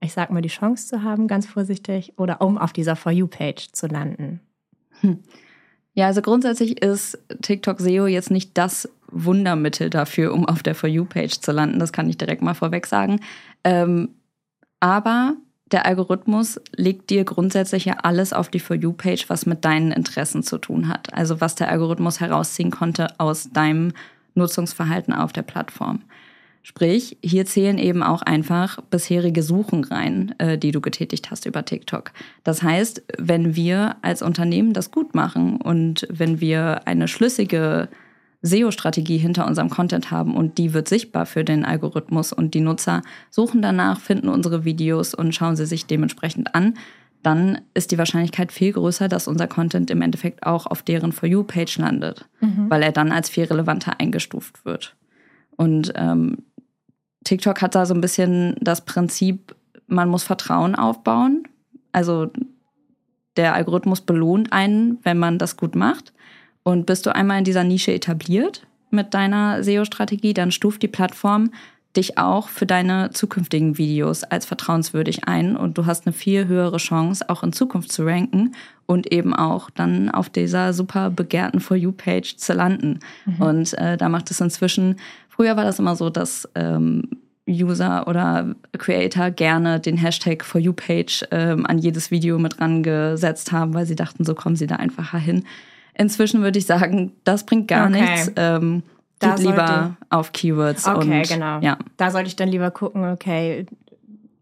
ich 0.00 0.12
sag 0.12 0.30
mal, 0.30 0.42
die 0.42 0.48
Chance 0.48 0.86
zu 0.86 1.02
haben, 1.02 1.28
ganz 1.28 1.46
vorsichtig, 1.46 2.14
oder 2.16 2.40
um 2.40 2.58
auf 2.58 2.72
dieser 2.72 2.96
For 2.96 3.12
You-Page 3.12 3.72
zu 3.72 3.86
landen? 3.86 4.40
Hm. 5.00 5.18
Ja, 5.94 6.06
also 6.06 6.22
grundsätzlich 6.22 6.82
ist 6.82 7.18
TikTok 7.42 7.80
SEO 7.80 8.06
jetzt 8.06 8.30
nicht 8.30 8.56
das 8.56 8.88
Wundermittel 9.10 9.90
dafür, 9.90 10.32
um 10.32 10.46
auf 10.46 10.62
der 10.62 10.74
For 10.74 10.88
You-Page 10.88 11.40
zu 11.40 11.52
landen. 11.52 11.78
Das 11.78 11.92
kann 11.92 12.08
ich 12.08 12.16
direkt 12.16 12.42
mal 12.42 12.54
vorweg 12.54 12.86
sagen. 12.86 13.20
Ähm, 13.64 14.10
aber 14.78 15.34
der 15.72 15.86
Algorithmus 15.86 16.60
legt 16.74 17.10
dir 17.10 17.24
grundsätzlich 17.24 17.84
ja 17.84 17.98
alles 18.02 18.32
auf 18.32 18.48
die 18.48 18.60
For 18.60 18.76
You-Page, 18.76 19.28
was 19.28 19.46
mit 19.46 19.64
deinen 19.64 19.92
Interessen 19.92 20.42
zu 20.42 20.58
tun 20.58 20.88
hat. 20.88 21.14
Also 21.14 21.40
was 21.40 21.54
der 21.54 21.68
Algorithmus 21.68 22.20
herausziehen 22.20 22.70
konnte 22.70 23.08
aus 23.18 23.50
deinem 23.52 23.92
Nutzungsverhalten 24.34 25.14
auf 25.14 25.32
der 25.32 25.42
Plattform. 25.42 26.00
Sprich, 26.62 27.16
hier 27.22 27.46
zählen 27.46 27.78
eben 27.78 28.02
auch 28.02 28.20
einfach 28.20 28.80
bisherige 28.90 29.42
Suchen 29.42 29.82
rein, 29.84 30.34
äh, 30.38 30.58
die 30.58 30.72
du 30.72 30.80
getätigt 30.80 31.30
hast 31.30 31.46
über 31.46 31.64
TikTok. 31.64 32.12
Das 32.44 32.62
heißt, 32.62 33.02
wenn 33.16 33.56
wir 33.56 33.96
als 34.02 34.20
Unternehmen 34.20 34.74
das 34.74 34.90
gut 34.90 35.14
machen 35.14 35.56
und 35.56 36.06
wenn 36.10 36.40
wir 36.40 36.86
eine 36.86 37.08
schlüssige 37.08 37.88
SEO-Strategie 38.42 39.18
hinter 39.18 39.46
unserem 39.46 39.68
Content 39.68 40.10
haben 40.10 40.34
und 40.34 40.56
die 40.58 40.72
wird 40.72 40.88
sichtbar 40.88 41.26
für 41.26 41.44
den 41.44 41.64
Algorithmus 41.64 42.32
und 42.32 42.54
die 42.54 42.60
Nutzer 42.60 43.02
suchen 43.30 43.60
danach, 43.60 44.00
finden 44.00 44.28
unsere 44.28 44.64
Videos 44.64 45.14
und 45.14 45.34
schauen 45.34 45.56
sie 45.56 45.66
sich 45.66 45.86
dementsprechend 45.86 46.54
an, 46.54 46.74
dann 47.22 47.60
ist 47.74 47.90
die 47.90 47.98
Wahrscheinlichkeit 47.98 48.50
viel 48.50 48.72
größer, 48.72 49.08
dass 49.08 49.28
unser 49.28 49.46
Content 49.46 49.90
im 49.90 50.00
Endeffekt 50.00 50.46
auch 50.46 50.66
auf 50.66 50.82
deren 50.82 51.12
For 51.12 51.28
You-Page 51.28 51.78
landet, 51.78 52.26
mhm. 52.40 52.70
weil 52.70 52.82
er 52.82 52.92
dann 52.92 53.12
als 53.12 53.28
viel 53.28 53.44
relevanter 53.44 54.00
eingestuft 54.00 54.64
wird. 54.64 54.96
Und 55.56 55.92
ähm, 55.96 56.38
TikTok 57.24 57.60
hat 57.60 57.74
da 57.74 57.84
so 57.84 57.92
ein 57.92 58.00
bisschen 58.00 58.56
das 58.60 58.84
Prinzip, 58.84 59.54
man 59.86 60.08
muss 60.08 60.22
Vertrauen 60.22 60.74
aufbauen. 60.74 61.42
Also 61.92 62.30
der 63.36 63.54
Algorithmus 63.54 64.00
belohnt 64.00 64.52
einen, 64.52 64.98
wenn 65.02 65.18
man 65.18 65.38
das 65.38 65.58
gut 65.58 65.74
macht. 65.74 66.14
Und 66.62 66.86
bist 66.86 67.06
du 67.06 67.14
einmal 67.14 67.38
in 67.38 67.44
dieser 67.44 67.64
Nische 67.64 67.92
etabliert 67.92 68.66
mit 68.90 69.14
deiner 69.14 69.62
SEO-Strategie, 69.62 70.34
dann 70.34 70.52
stuft 70.52 70.82
die 70.82 70.88
Plattform 70.88 71.50
dich 71.96 72.18
auch 72.18 72.48
für 72.48 72.66
deine 72.66 73.10
zukünftigen 73.10 73.76
Videos 73.76 74.22
als 74.22 74.46
vertrauenswürdig 74.46 75.24
ein 75.26 75.56
und 75.56 75.76
du 75.76 75.86
hast 75.86 76.06
eine 76.06 76.12
viel 76.12 76.46
höhere 76.46 76.76
Chance, 76.76 77.28
auch 77.28 77.42
in 77.42 77.52
Zukunft 77.52 77.90
zu 77.90 78.04
ranken 78.04 78.54
und 78.86 79.12
eben 79.12 79.34
auch 79.34 79.70
dann 79.70 80.08
auf 80.08 80.30
dieser 80.30 80.72
super 80.72 81.10
begehrten 81.10 81.60
For 81.60 81.76
You-Page 81.76 82.36
zu 82.36 82.52
landen. 82.52 83.00
Mhm. 83.24 83.42
Und 83.42 83.78
äh, 83.78 83.96
da 83.96 84.08
macht 84.08 84.30
es 84.30 84.40
inzwischen, 84.40 84.96
früher 85.28 85.56
war 85.56 85.64
das 85.64 85.80
immer 85.80 85.96
so, 85.96 86.10
dass 86.10 86.48
ähm, 86.54 87.08
User 87.48 88.06
oder 88.06 88.54
Creator 88.78 89.30
gerne 89.30 89.80
den 89.80 89.96
Hashtag 89.96 90.44
For 90.44 90.60
You-Page 90.60 91.24
ähm, 91.32 91.66
an 91.66 91.78
jedes 91.78 92.12
Video 92.12 92.38
mit 92.38 92.60
rangesetzt 92.60 93.50
haben, 93.50 93.74
weil 93.74 93.86
sie 93.86 93.96
dachten, 93.96 94.24
so 94.24 94.36
kommen 94.36 94.54
sie 94.54 94.68
da 94.68 94.76
einfacher 94.76 95.18
hin. 95.18 95.44
Inzwischen 96.00 96.40
würde 96.40 96.58
ich 96.58 96.64
sagen, 96.64 97.12
das 97.24 97.44
bringt 97.44 97.68
gar 97.68 97.86
okay. 97.86 98.00
nichts. 98.00 98.32
Ähm, 98.36 98.82
da 99.18 99.34
geht 99.34 99.44
lieber 99.44 99.98
auf 100.08 100.32
Keywords. 100.32 100.86
Okay, 100.86 101.18
und, 101.20 101.28
genau. 101.28 101.60
Ja. 101.60 101.76
Da 101.98 102.10
sollte 102.10 102.28
ich 102.28 102.36
dann 102.36 102.48
lieber 102.48 102.70
gucken, 102.70 103.04
okay, 103.04 103.66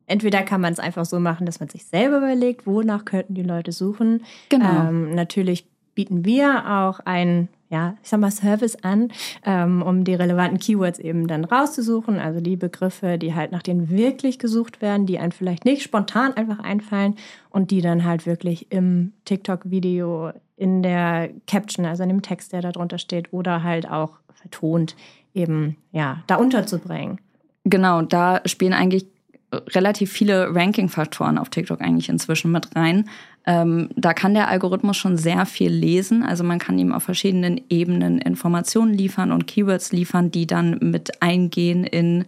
entweder 0.06 0.42
kann 0.42 0.60
man 0.60 0.72
es 0.72 0.78
einfach 0.78 1.04
so 1.04 1.18
machen, 1.18 1.46
dass 1.46 1.58
man 1.58 1.68
sich 1.68 1.84
selber 1.84 2.18
überlegt, 2.18 2.64
wonach 2.64 3.04
könnten 3.04 3.34
die 3.34 3.42
Leute 3.42 3.72
suchen. 3.72 4.22
Genau. 4.50 4.88
Ähm, 4.88 5.16
natürlich 5.16 5.66
bieten 5.96 6.24
wir 6.24 6.70
auch 6.70 7.00
ein 7.04 7.48
ja, 7.70 7.96
ich 8.02 8.08
sag 8.08 8.20
mal, 8.20 8.30
Service 8.30 8.76
an, 8.82 9.12
ähm, 9.44 9.82
um 9.82 10.04
die 10.04 10.14
relevanten 10.14 10.58
Keywords 10.58 10.98
eben 10.98 11.26
dann 11.26 11.44
rauszusuchen. 11.44 12.18
Also 12.18 12.40
die 12.40 12.56
Begriffe, 12.56 13.18
die 13.18 13.34
halt 13.34 13.52
nach 13.52 13.62
denen 13.62 13.90
wirklich 13.90 14.38
gesucht 14.38 14.80
werden, 14.80 15.06
die 15.06 15.18
einem 15.18 15.32
vielleicht 15.32 15.64
nicht 15.64 15.82
spontan 15.82 16.32
einfach 16.34 16.60
einfallen 16.60 17.16
und 17.50 17.70
die 17.70 17.82
dann 17.82 18.04
halt 18.04 18.26
wirklich 18.26 18.72
im 18.72 19.12
TikTok-Video, 19.26 20.32
in 20.56 20.82
der 20.82 21.30
Caption, 21.46 21.86
also 21.86 22.02
in 22.02 22.08
dem 22.08 22.22
Text, 22.22 22.52
der 22.52 22.62
da 22.62 22.72
drunter 22.72 22.98
steht, 22.98 23.32
oder 23.32 23.62
halt 23.62 23.88
auch 23.88 24.18
vertont 24.32 24.96
eben, 25.34 25.76
ja, 25.92 26.22
da 26.26 26.36
unterzubringen. 26.36 27.20
Genau, 27.64 28.02
da 28.02 28.40
spielen 28.46 28.72
eigentlich 28.72 29.06
relativ 29.52 30.12
viele 30.12 30.54
Ranking-Faktoren 30.54 31.38
auf 31.38 31.48
TikTok 31.48 31.80
eigentlich 31.80 32.08
inzwischen 32.08 32.52
mit 32.52 32.74
rein. 32.76 33.08
Ähm, 33.46 33.88
da 33.96 34.12
kann 34.12 34.34
der 34.34 34.48
Algorithmus 34.48 34.96
schon 34.96 35.16
sehr 35.16 35.46
viel 35.46 35.72
lesen. 35.72 36.22
Also 36.22 36.44
man 36.44 36.58
kann 36.58 36.78
ihm 36.78 36.92
auf 36.92 37.02
verschiedenen 37.02 37.60
Ebenen 37.70 38.18
Informationen 38.18 38.92
liefern 38.92 39.32
und 39.32 39.46
Keywords 39.46 39.92
liefern, 39.92 40.30
die 40.30 40.46
dann 40.46 40.78
mit 40.80 41.22
eingehen 41.22 41.84
in 41.84 42.26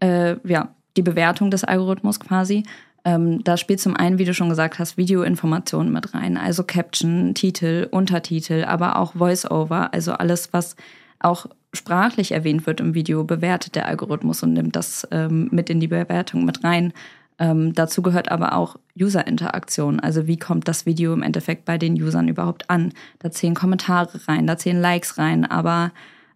äh, 0.00 0.36
ja, 0.46 0.74
die 0.96 1.02
Bewertung 1.02 1.50
des 1.50 1.64
Algorithmus 1.64 2.20
quasi. 2.20 2.64
Ähm, 3.04 3.42
da 3.42 3.56
spielt 3.56 3.80
zum 3.80 3.96
einen, 3.96 4.18
wie 4.18 4.24
du 4.24 4.34
schon 4.34 4.48
gesagt 4.48 4.78
hast, 4.78 4.96
Videoinformationen 4.96 5.92
mit 5.92 6.14
rein, 6.14 6.36
also 6.36 6.62
Caption, 6.62 7.34
Titel, 7.34 7.88
Untertitel, 7.90 8.64
aber 8.64 8.96
auch 8.96 9.14
Voice-Over, 9.14 9.92
also 9.92 10.12
alles, 10.12 10.52
was 10.52 10.76
auch 11.18 11.46
sprachlich 11.72 12.32
erwähnt 12.32 12.66
wird 12.66 12.80
im 12.80 12.94
Video, 12.94 13.24
bewertet 13.24 13.74
der 13.74 13.86
Algorithmus 13.86 14.42
und 14.42 14.52
nimmt 14.52 14.76
das 14.76 15.06
ähm, 15.10 15.48
mit 15.50 15.70
in 15.70 15.80
die 15.80 15.88
Bewertung 15.88 16.44
mit 16.44 16.64
rein. 16.64 16.92
Ähm, 17.38 17.72
dazu 17.72 18.02
gehört 18.02 18.30
aber 18.30 18.54
auch 18.54 18.76
User-Interaktion. 18.98 19.98
Also 20.00 20.26
wie 20.26 20.36
kommt 20.36 20.68
das 20.68 20.86
Video 20.86 21.12
im 21.12 21.22
Endeffekt 21.22 21.64
bei 21.64 21.78
den 21.78 22.00
Usern 22.00 22.28
überhaupt 22.28 22.68
an? 22.68 22.92
Da 23.20 23.30
zählen 23.30 23.54
Kommentare 23.54 24.20
rein, 24.28 24.46
da 24.46 24.58
zählen 24.58 24.80
Likes 24.80 25.18
rein, 25.18 25.44
aber 25.44 25.92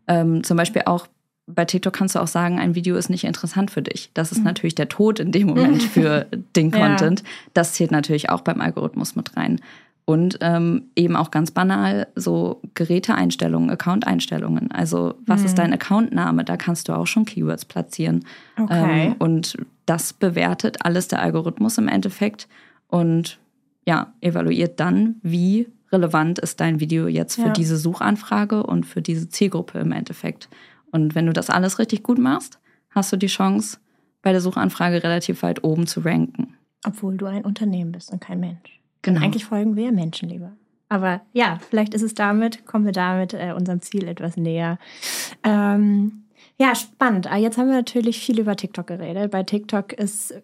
ähm, 0.09 0.43
zum 0.43 0.57
Beispiel 0.57 0.83
auch 0.87 1.07
bei 1.47 1.65
TikTok 1.65 1.93
kannst 1.93 2.17
du 2.17 2.19
auch 2.19 2.27
sagen, 2.27 2.59
ein 2.59 2.75
Video 2.75 2.97
ist 2.97 3.09
nicht 3.09 3.23
interessant 3.23 3.71
für 3.71 3.83
dich. 3.83 4.11
Das 4.15 4.33
ist 4.33 4.39
mhm. 4.39 4.45
natürlich 4.45 4.75
der 4.75 4.89
Tod 4.89 5.21
in 5.21 5.31
dem 5.31 5.47
Moment 5.47 5.83
für 5.83 6.27
den 6.57 6.73
Content. 6.73 7.21
Ja. 7.21 7.27
Das 7.55 7.75
zählt 7.75 7.93
natürlich 7.93 8.31
auch 8.31 8.41
beim 8.41 8.61
Algorithmus 8.61 9.15
mit 9.15 9.37
rein. 9.37 9.61
Und 10.07 10.39
ähm, 10.41 10.85
eben 10.95 11.17
auch 11.17 11.33
ganz 11.33 11.51
banal 11.51 12.07
so 12.15 12.63
Geräteeinstellungen, 12.75 13.71
Account-Einstellungen. 13.71 14.71
Also 14.71 15.15
was 15.27 15.41
mhm. 15.41 15.47
ist 15.47 15.59
dein 15.59 15.73
Accountname? 15.73 16.45
Da 16.45 16.57
kannst 16.57 16.89
du 16.89 16.93
auch 16.93 17.09
schon 17.09 17.25
Keywords 17.25 17.65
platzieren. 17.65 18.25
Okay. 18.57 19.09
Ähm, 19.09 19.17
und 19.19 19.57
das 19.85 20.13
bewertet 20.13 20.85
alles 20.85 21.09
der 21.09 21.23
Algorithmus 21.23 21.77
im 21.79 21.89
Endeffekt 21.89 22.47
und 22.89 23.39
ja, 23.85 24.13
evaluiert 24.21 24.81
dann, 24.81 25.17
wie 25.23 25.69
relevant 25.93 26.39
ist 26.39 26.61
dein 26.61 26.81
Video 26.81 27.07
jetzt 27.07 27.37
für 27.37 27.47
ja. 27.47 27.53
diese 27.53 27.77
Suchanfrage 27.77 28.63
und 28.63 28.85
für 28.87 29.03
diese 29.03 29.29
Zielgruppe 29.29 29.79
im 29.79 29.93
Endeffekt. 29.93 30.49
Und 30.91 31.15
wenn 31.15 31.27
du 31.27 31.33
das 31.33 31.51
alles 31.51 31.79
richtig 31.79 32.03
gut 32.03 32.19
machst, 32.19 32.59
hast 32.91 33.13
du 33.13 33.17
die 33.17 33.27
Chance, 33.27 33.79
bei 34.23 34.33
der 34.33 34.41
Suchanfrage 34.41 35.05
relativ 35.05 35.43
weit 35.43 35.63
oben 35.63 35.87
zu 35.87 36.01
ranken. 36.01 36.55
Obwohl 36.85 37.17
du 37.17 37.27
ein 37.27 37.45
Unternehmen 37.45 37.93
bist 37.93 38.11
und 38.11 38.21
kein 38.21 38.41
Mensch. 38.41 38.81
Genau. 39.07 39.21
Eigentlich 39.21 39.45
folgen 39.45 39.77
wir 39.77 39.93
Menschen 39.93 40.29
lieber. 40.29 40.51
Aber 40.89 41.21
ja, 41.33 41.61
vielleicht 41.71 41.95
ist 41.95 42.03
es 42.03 42.15
damit, 42.15 42.67
kommen 42.67 42.85
wir 42.85 42.93
damit 42.93 43.35
äh, 43.35 43.55
unserem 43.57 43.81
Ziel 43.81 44.09
etwas 44.09 44.37
näher. 44.37 44.79
Ähm, 45.45 46.25
ja, 46.59 46.75
spannend. 46.75 47.31
Ah, 47.31 47.37
jetzt 47.37 47.57
haben 47.57 47.69
wir 47.69 47.77
natürlich 47.77 48.19
viel 48.19 48.41
über 48.41 48.57
TikTok 48.57 48.89
geredet. 48.89 49.31
Bei 49.31 49.45
TikTok 49.45 49.93
ist 49.93 50.35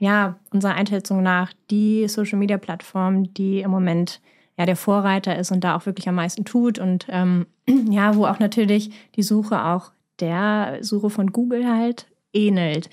ja 0.00 0.36
unserer 0.50 0.74
Einschätzung 0.74 1.22
nach 1.22 1.52
die 1.70 2.08
Social 2.08 2.40
Media 2.40 2.58
Plattform, 2.58 3.32
die 3.34 3.60
im 3.60 3.70
Moment 3.70 4.20
ja 4.56 4.66
der 4.66 4.76
Vorreiter 4.76 5.36
ist 5.36 5.52
und 5.52 5.62
da 5.62 5.76
auch 5.76 5.86
wirklich 5.86 6.08
am 6.08 6.16
meisten 6.16 6.44
tut 6.44 6.80
und 6.80 7.06
ähm, 7.10 7.46
ja, 7.88 8.16
wo 8.16 8.26
auch 8.26 8.40
natürlich 8.40 8.90
die 9.14 9.22
Suche 9.22 9.64
auch 9.64 9.92
der 10.18 10.78
Suche 10.80 11.08
von 11.08 11.30
Google 11.30 11.68
halt 11.68 12.08
ähnelt. 12.32 12.90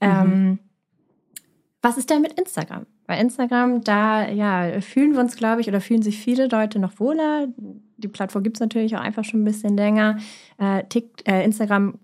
Mhm. 0.00 0.08
Ähm, 0.08 0.58
was 1.82 1.96
ist 1.96 2.10
denn 2.10 2.22
mit 2.22 2.38
Instagram? 2.38 2.86
Bei 3.06 3.18
Instagram, 3.18 3.82
da 3.82 4.28
ja, 4.28 4.80
fühlen 4.80 5.12
wir 5.12 5.20
uns, 5.20 5.36
glaube 5.36 5.60
ich, 5.60 5.68
oder 5.68 5.80
fühlen 5.80 6.02
sich 6.02 6.18
viele 6.18 6.48
Leute 6.48 6.78
noch 6.78 6.98
wohler. 6.98 7.48
Die 7.96 8.08
Plattform 8.08 8.42
gibt 8.42 8.56
es 8.56 8.60
natürlich 8.60 8.96
auch 8.96 9.00
einfach 9.00 9.24
schon 9.24 9.42
ein 9.42 9.44
bisschen 9.44 9.76
länger. 9.76 10.18
Äh, 10.58 10.84
Tick, 10.88 11.22
äh, 11.26 11.44
Instagram, 11.44 11.98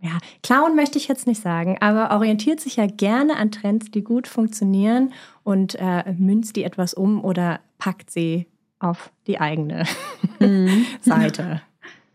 ja, 0.00 0.18
klauen 0.42 0.76
möchte 0.76 0.98
ich 0.98 1.08
jetzt 1.08 1.26
nicht 1.26 1.40
sagen, 1.40 1.78
aber 1.80 2.14
orientiert 2.14 2.60
sich 2.60 2.76
ja 2.76 2.86
gerne 2.86 3.36
an 3.36 3.50
Trends, 3.50 3.90
die 3.90 4.04
gut 4.04 4.28
funktionieren 4.28 5.12
und 5.42 5.74
äh, 5.76 6.12
münzt 6.12 6.56
die 6.56 6.64
etwas 6.64 6.92
um 6.94 7.24
oder 7.24 7.60
packt 7.78 8.10
sie 8.10 8.46
auf 8.78 9.10
die 9.26 9.40
eigene 9.40 9.84
mhm. 10.38 10.84
Seite. 11.00 11.62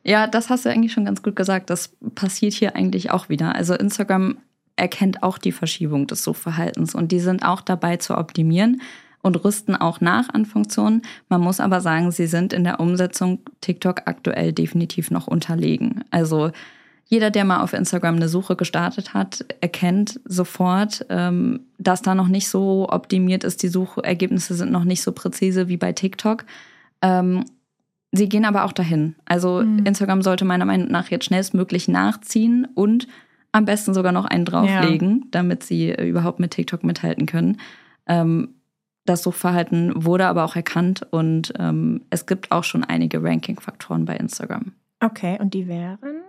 Ja, 0.04 0.28
das 0.28 0.50
hast 0.50 0.66
du 0.66 0.70
eigentlich 0.70 0.94
schon 0.94 1.06
ganz 1.06 1.22
gut 1.22 1.36
gesagt. 1.36 1.70
Das 1.70 1.96
passiert 2.16 2.54
hier 2.54 2.76
eigentlich 2.76 3.12
auch 3.12 3.30
wieder. 3.30 3.56
Also 3.56 3.74
Instagram 3.74 4.38
erkennt 4.76 5.24
auch 5.24 5.38
die 5.38 5.52
Verschiebung 5.52 6.08
des 6.08 6.24
Suchverhaltens 6.24 6.96
und 6.96 7.12
die 7.12 7.20
sind 7.20 7.44
auch 7.44 7.62
dabei 7.62 7.98
zu 7.98 8.18
optimieren. 8.18 8.82
und 9.24 9.46
rüsten 9.46 9.76
auch 9.76 10.02
nach 10.02 10.30
an 10.30 10.48
Funktionen. 10.48 11.04
Man 11.30 11.42
muss 11.42 11.60
aber 11.60 11.80
sagen, 11.80 12.10
sie 12.10 12.26
sind 12.26 12.54
in 12.54 12.64
der 12.64 12.80
Umsetzung 12.80 13.38
TikTok 13.62 14.02
aktuell 14.06 14.52
definitiv 14.52 15.12
noch 15.12 15.28
unterlegen. 15.28 16.04
Also 16.10 16.50
jeder, 17.12 17.30
der 17.30 17.44
mal 17.44 17.62
auf 17.62 17.74
Instagram 17.74 18.16
eine 18.16 18.30
Suche 18.30 18.56
gestartet 18.56 19.14
hat, 19.14 19.46
erkennt 19.60 20.22
sofort, 20.24 21.06
ähm, 21.10 21.60
dass 21.78 22.02
da 22.02 22.16
noch 22.16 22.30
nicht 22.30 22.48
so 22.48 22.88
optimiert 22.90 23.44
ist. 23.44 23.62
Die 23.64 23.68
Suchergebnisse 23.68 24.56
sind 24.56 24.72
noch 24.72 24.86
nicht 24.86 25.04
so 25.04 25.12
präzise 25.12 25.68
wie 25.68 25.76
bei 25.76 25.92
TikTok. 25.92 26.46
Ähm, 27.02 27.44
sie 28.14 28.30
gehen 28.30 28.46
aber 28.46 28.64
auch 28.64 28.72
dahin. 28.72 29.16
Also 29.26 29.62
mhm. 29.62 29.86
Instagram 29.86 30.22
sollte 30.22 30.46
meiner 30.46 30.64
Meinung 30.64 30.88
nach 30.88 31.10
jetzt 31.10 31.26
schnellstmöglich 31.26 31.90
nachziehen 31.90 32.66
und 32.76 33.08
am 33.52 33.66
besten 33.66 33.94
sogar 33.94 34.12
noch 34.12 34.26
einen 34.26 34.46
drauflegen, 34.46 35.20
ja. 35.20 35.28
damit 35.32 35.64
sie 35.64 35.90
äh, 35.90 36.08
überhaupt 36.08 36.40
mit 36.40 36.52
TikTok 36.52 36.84
mithalten 36.84 37.26
können. 37.26 37.58
Ähm, 38.08 38.56
das 39.06 39.24
Suchverhalten 39.24 40.06
wurde 40.06 40.28
aber 40.28 40.44
auch 40.44 40.56
erkannt 40.56 41.08
und 41.10 41.54
ähm, 41.58 42.04
es 42.10 42.26
gibt 42.26 42.52
auch 42.52 42.64
schon 42.64 42.84
einige 42.84 43.24
Ranking-Faktoren 43.24 44.06
bei 44.06 44.16
Instagram. 44.16 44.74
Okay, 45.00 45.38
und 45.40 45.54
die 45.54 45.68
wären? 45.68 46.22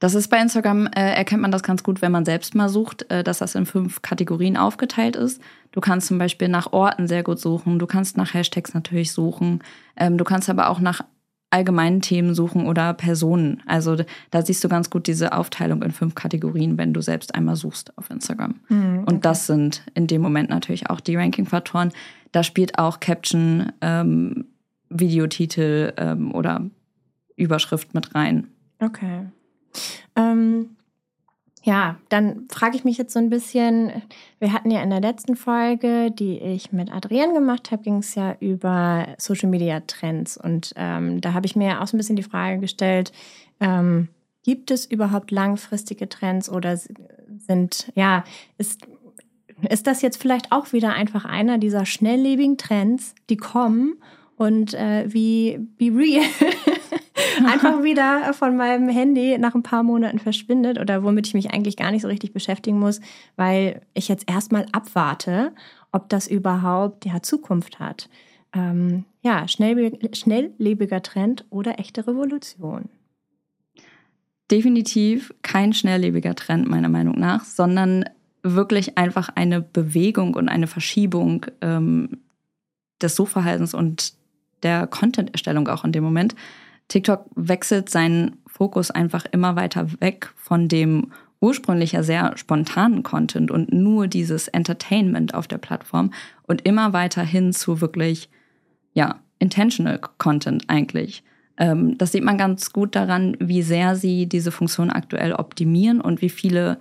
Das 0.00 0.14
ist 0.14 0.28
bei 0.28 0.40
Instagram, 0.40 0.86
äh, 0.86 1.12
erkennt 1.14 1.42
man 1.42 1.52
das 1.52 1.62
ganz 1.62 1.82
gut, 1.82 2.00
wenn 2.00 2.10
man 2.10 2.24
selbst 2.24 2.54
mal 2.54 2.70
sucht, 2.70 3.08
äh, 3.10 3.22
dass 3.22 3.38
das 3.38 3.54
in 3.54 3.66
fünf 3.66 4.02
Kategorien 4.02 4.56
aufgeteilt 4.56 5.14
ist. 5.14 5.40
Du 5.72 5.80
kannst 5.80 6.08
zum 6.08 6.18
Beispiel 6.18 6.48
nach 6.48 6.72
Orten 6.72 7.06
sehr 7.06 7.22
gut 7.22 7.38
suchen, 7.38 7.78
du 7.78 7.86
kannst 7.86 8.16
nach 8.16 8.32
Hashtags 8.32 8.74
natürlich 8.74 9.12
suchen, 9.12 9.62
ähm, 9.96 10.16
du 10.16 10.24
kannst 10.24 10.48
aber 10.48 10.70
auch 10.70 10.80
nach 10.80 11.02
allgemeinen 11.50 12.00
Themen 12.00 12.34
suchen 12.34 12.66
oder 12.66 12.94
Personen. 12.94 13.62
Also 13.66 13.96
da 14.30 14.42
siehst 14.42 14.62
du 14.62 14.68
ganz 14.68 14.88
gut 14.88 15.06
diese 15.06 15.32
Aufteilung 15.32 15.82
in 15.82 15.90
fünf 15.90 16.14
Kategorien, 16.14 16.78
wenn 16.78 16.94
du 16.94 17.00
selbst 17.00 17.34
einmal 17.34 17.56
suchst 17.56 17.96
auf 17.98 18.08
Instagram. 18.10 18.54
Mhm, 18.68 19.00
okay. 19.00 19.12
Und 19.12 19.24
das 19.24 19.46
sind 19.46 19.82
in 19.94 20.06
dem 20.06 20.22
Moment 20.22 20.48
natürlich 20.48 20.88
auch 20.88 21.00
die 21.00 21.16
Ranking-Faktoren. 21.16 21.92
Da 22.32 22.44
spielt 22.44 22.78
auch 22.78 23.00
Caption, 23.00 23.72
ähm, 23.80 24.46
Videotitel 24.88 25.92
ähm, 25.96 26.32
oder 26.34 26.66
Überschrift 27.36 27.94
mit 27.94 28.14
rein. 28.14 28.48
Okay. 28.80 29.26
Ähm, 30.16 30.70
ja, 31.62 31.96
dann 32.08 32.46
frage 32.48 32.76
ich 32.76 32.84
mich 32.84 32.96
jetzt 32.96 33.12
so 33.12 33.18
ein 33.18 33.28
bisschen, 33.28 33.92
wir 34.38 34.52
hatten 34.52 34.70
ja 34.70 34.82
in 34.82 34.88
der 34.90 35.00
letzten 35.00 35.36
Folge, 35.36 36.10
die 36.10 36.38
ich 36.38 36.72
mit 36.72 36.90
Adrian 36.90 37.34
gemacht 37.34 37.70
habe, 37.70 37.82
ging 37.82 37.98
es 37.98 38.14
ja 38.14 38.34
über 38.40 39.08
Social 39.18 39.50
Media 39.50 39.80
Trends. 39.80 40.38
Und 40.38 40.72
ähm, 40.76 41.20
da 41.20 41.34
habe 41.34 41.46
ich 41.46 41.56
mir 41.56 41.82
auch 41.82 41.86
so 41.86 41.96
ein 41.96 41.98
bisschen 41.98 42.16
die 42.16 42.22
Frage 42.22 42.60
gestellt, 42.60 43.12
ähm, 43.60 44.08
gibt 44.42 44.70
es 44.70 44.86
überhaupt 44.86 45.30
langfristige 45.30 46.08
Trends 46.08 46.48
oder 46.48 46.78
sind, 46.78 47.92
ja, 47.94 48.24
ist, 48.56 48.86
ist 49.68 49.86
das 49.86 50.00
jetzt 50.00 50.16
vielleicht 50.16 50.52
auch 50.52 50.72
wieder 50.72 50.94
einfach 50.94 51.26
einer 51.26 51.58
dieser 51.58 51.84
schnelllebigen 51.84 52.56
Trends, 52.56 53.14
die 53.28 53.36
kommen 53.36 53.96
und 54.36 54.72
äh, 54.72 55.04
wie 55.12 55.58
Be 55.76 55.94
Real 55.94 56.24
einfach 57.46 57.82
wieder 57.82 58.32
von 58.34 58.56
meinem 58.56 58.88
Handy 58.88 59.38
nach 59.38 59.54
ein 59.54 59.62
paar 59.62 59.82
Monaten 59.82 60.18
verschwindet 60.18 60.78
oder 60.78 61.02
womit 61.02 61.26
ich 61.26 61.34
mich 61.34 61.50
eigentlich 61.50 61.76
gar 61.76 61.90
nicht 61.90 62.02
so 62.02 62.08
richtig 62.08 62.32
beschäftigen 62.32 62.78
muss, 62.78 63.00
weil 63.36 63.82
ich 63.94 64.08
jetzt 64.08 64.30
erstmal 64.30 64.66
abwarte, 64.72 65.52
ob 65.92 66.08
das 66.08 66.26
überhaupt 66.26 67.04
ja, 67.04 67.22
Zukunft 67.22 67.80
hat. 67.80 68.08
Ähm, 68.52 69.04
ja, 69.22 69.46
schnell, 69.48 69.98
schnelllebiger 70.12 71.02
Trend 71.02 71.44
oder 71.50 71.78
echte 71.78 72.06
Revolution. 72.06 72.88
Definitiv 74.50 75.32
kein 75.42 75.72
schnelllebiger 75.72 76.34
Trend 76.34 76.68
meiner 76.68 76.88
Meinung 76.88 77.18
nach, 77.18 77.44
sondern 77.44 78.04
wirklich 78.42 78.98
einfach 78.98 79.28
eine 79.34 79.60
Bewegung 79.60 80.34
und 80.34 80.48
eine 80.48 80.66
Verschiebung 80.66 81.46
ähm, 81.60 82.18
des 83.00 83.16
Suchverhaltens 83.16 83.74
und 83.74 84.14
der 84.62 84.86
Content-Erstellung 84.86 85.68
auch 85.68 85.84
in 85.84 85.92
dem 85.92 86.04
Moment. 86.04 86.34
TikTok 86.90 87.24
wechselt 87.36 87.88
seinen 87.88 88.36
Fokus 88.46 88.90
einfach 88.90 89.24
immer 89.30 89.56
weiter 89.56 89.88
weg 90.00 90.32
von 90.36 90.68
dem 90.68 91.12
ursprünglich 91.40 91.92
ja 91.92 92.02
sehr 92.02 92.36
spontanen 92.36 93.02
Content 93.02 93.50
und 93.50 93.72
nur 93.72 94.08
dieses 94.08 94.48
Entertainment 94.48 95.32
auf 95.32 95.48
der 95.48 95.58
Plattform 95.58 96.12
und 96.46 96.66
immer 96.66 96.92
weiter 96.92 97.22
hin 97.22 97.52
zu 97.52 97.80
wirklich, 97.80 98.28
ja, 98.92 99.20
intentional 99.38 100.00
Content 100.18 100.64
eigentlich. 100.68 101.22
Ähm, 101.56 101.96
das 101.96 102.12
sieht 102.12 102.24
man 102.24 102.36
ganz 102.36 102.72
gut 102.72 102.94
daran, 102.94 103.36
wie 103.38 103.62
sehr 103.62 103.96
sie 103.96 104.26
diese 104.26 104.50
Funktion 104.50 104.90
aktuell 104.90 105.32
optimieren 105.32 106.00
und 106.00 106.20
wie 106.20 106.28
viele 106.28 106.78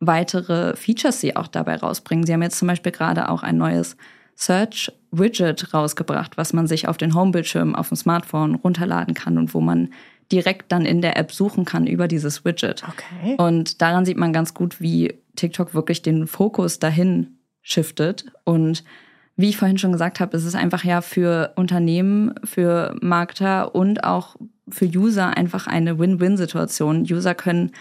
weitere 0.00 0.76
Features 0.76 1.20
sie 1.20 1.36
auch 1.36 1.46
dabei 1.46 1.76
rausbringen. 1.76 2.26
Sie 2.26 2.32
haben 2.32 2.42
jetzt 2.42 2.58
zum 2.58 2.68
Beispiel 2.68 2.92
gerade 2.92 3.30
auch 3.30 3.44
ein 3.44 3.56
neues 3.56 3.96
Search 4.44 4.92
Widget 5.10 5.72
rausgebracht, 5.74 6.36
was 6.36 6.52
man 6.52 6.66
sich 6.66 6.88
auf 6.88 6.96
den 6.96 7.14
Homebildschirm 7.14 7.74
auf 7.74 7.88
dem 7.88 7.96
Smartphone 7.96 8.54
runterladen 8.56 9.14
kann 9.14 9.38
und 9.38 9.54
wo 9.54 9.60
man 9.60 9.90
direkt 10.30 10.72
dann 10.72 10.86
in 10.86 11.02
der 11.02 11.16
App 11.18 11.32
suchen 11.32 11.64
kann 11.64 11.86
über 11.86 12.08
dieses 12.08 12.44
Widget. 12.44 12.82
Okay. 12.88 13.36
Und 13.36 13.82
daran 13.82 14.04
sieht 14.04 14.16
man 14.16 14.32
ganz 14.32 14.54
gut, 14.54 14.80
wie 14.80 15.14
TikTok 15.36 15.74
wirklich 15.74 16.02
den 16.02 16.26
Fokus 16.26 16.78
dahin 16.78 17.38
shiftet. 17.60 18.24
Und 18.44 18.84
wie 19.36 19.50
ich 19.50 19.56
vorhin 19.56 19.78
schon 19.78 19.92
gesagt 19.92 20.20
habe, 20.20 20.36
ist 20.36 20.44
es 20.44 20.54
einfach 20.54 20.84
ja 20.84 21.02
für 21.02 21.52
Unternehmen, 21.56 22.34
für 22.44 22.96
Marketer 23.00 23.74
und 23.74 24.04
auch 24.04 24.36
für 24.68 24.86
User 24.86 25.36
einfach 25.36 25.66
eine 25.66 25.98
Win-Win-Situation. 25.98 27.02
User 27.02 27.34
können 27.34 27.72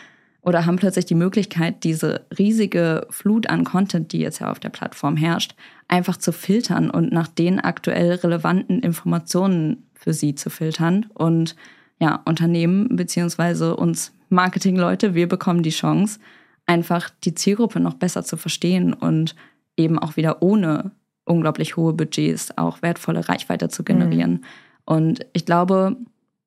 oder 0.42 0.66
haben 0.66 0.78
plötzlich 0.78 1.06
die 1.06 1.16
Möglichkeit, 1.16 1.84
diese 1.84 2.26
riesige 2.38 3.06
Flut 3.10 3.50
an 3.50 3.64
Content, 3.64 4.12
die 4.12 4.20
jetzt 4.20 4.40
ja 4.40 4.52
auf 4.52 4.60
der 4.60 4.70
Plattform 4.70 5.16
herrscht, 5.16 5.56
einfach 5.88 6.18
zu 6.18 6.32
filtern 6.32 6.90
und 6.90 7.12
nach 7.12 7.28
den 7.28 7.60
aktuell 7.60 8.14
relevanten 8.14 8.80
Informationen 8.80 9.88
für 9.94 10.14
sie 10.14 10.34
zu 10.34 10.50
filtern. 10.50 11.06
Und 11.14 11.56
ja, 12.00 12.22
Unternehmen 12.26 12.96
beziehungsweise 12.96 13.76
uns 13.76 14.14
Marketingleute, 14.30 15.14
wir 15.14 15.28
bekommen 15.28 15.62
die 15.62 15.70
Chance, 15.70 16.20
einfach 16.66 17.10
die 17.24 17.36
Zielgruppe 17.36 17.80
noch 17.80 17.96
besser 17.96 18.24
zu 18.24 18.38
verstehen 18.38 18.94
und 18.94 19.36
eben 19.78 20.00
auch 20.00 20.16
wieder 20.16 20.42
ohne 20.42 20.92
unglaublich 21.26 21.78
hohe 21.78 21.94
Budgets 21.94 22.58
auch 22.58 22.82
wertvolle 22.82 23.30
Reichweite 23.30 23.70
zu 23.70 23.84
generieren. 23.84 24.32
Mhm. 24.32 24.42
Und 24.86 25.26
ich 25.34 25.46
glaube, 25.46 25.98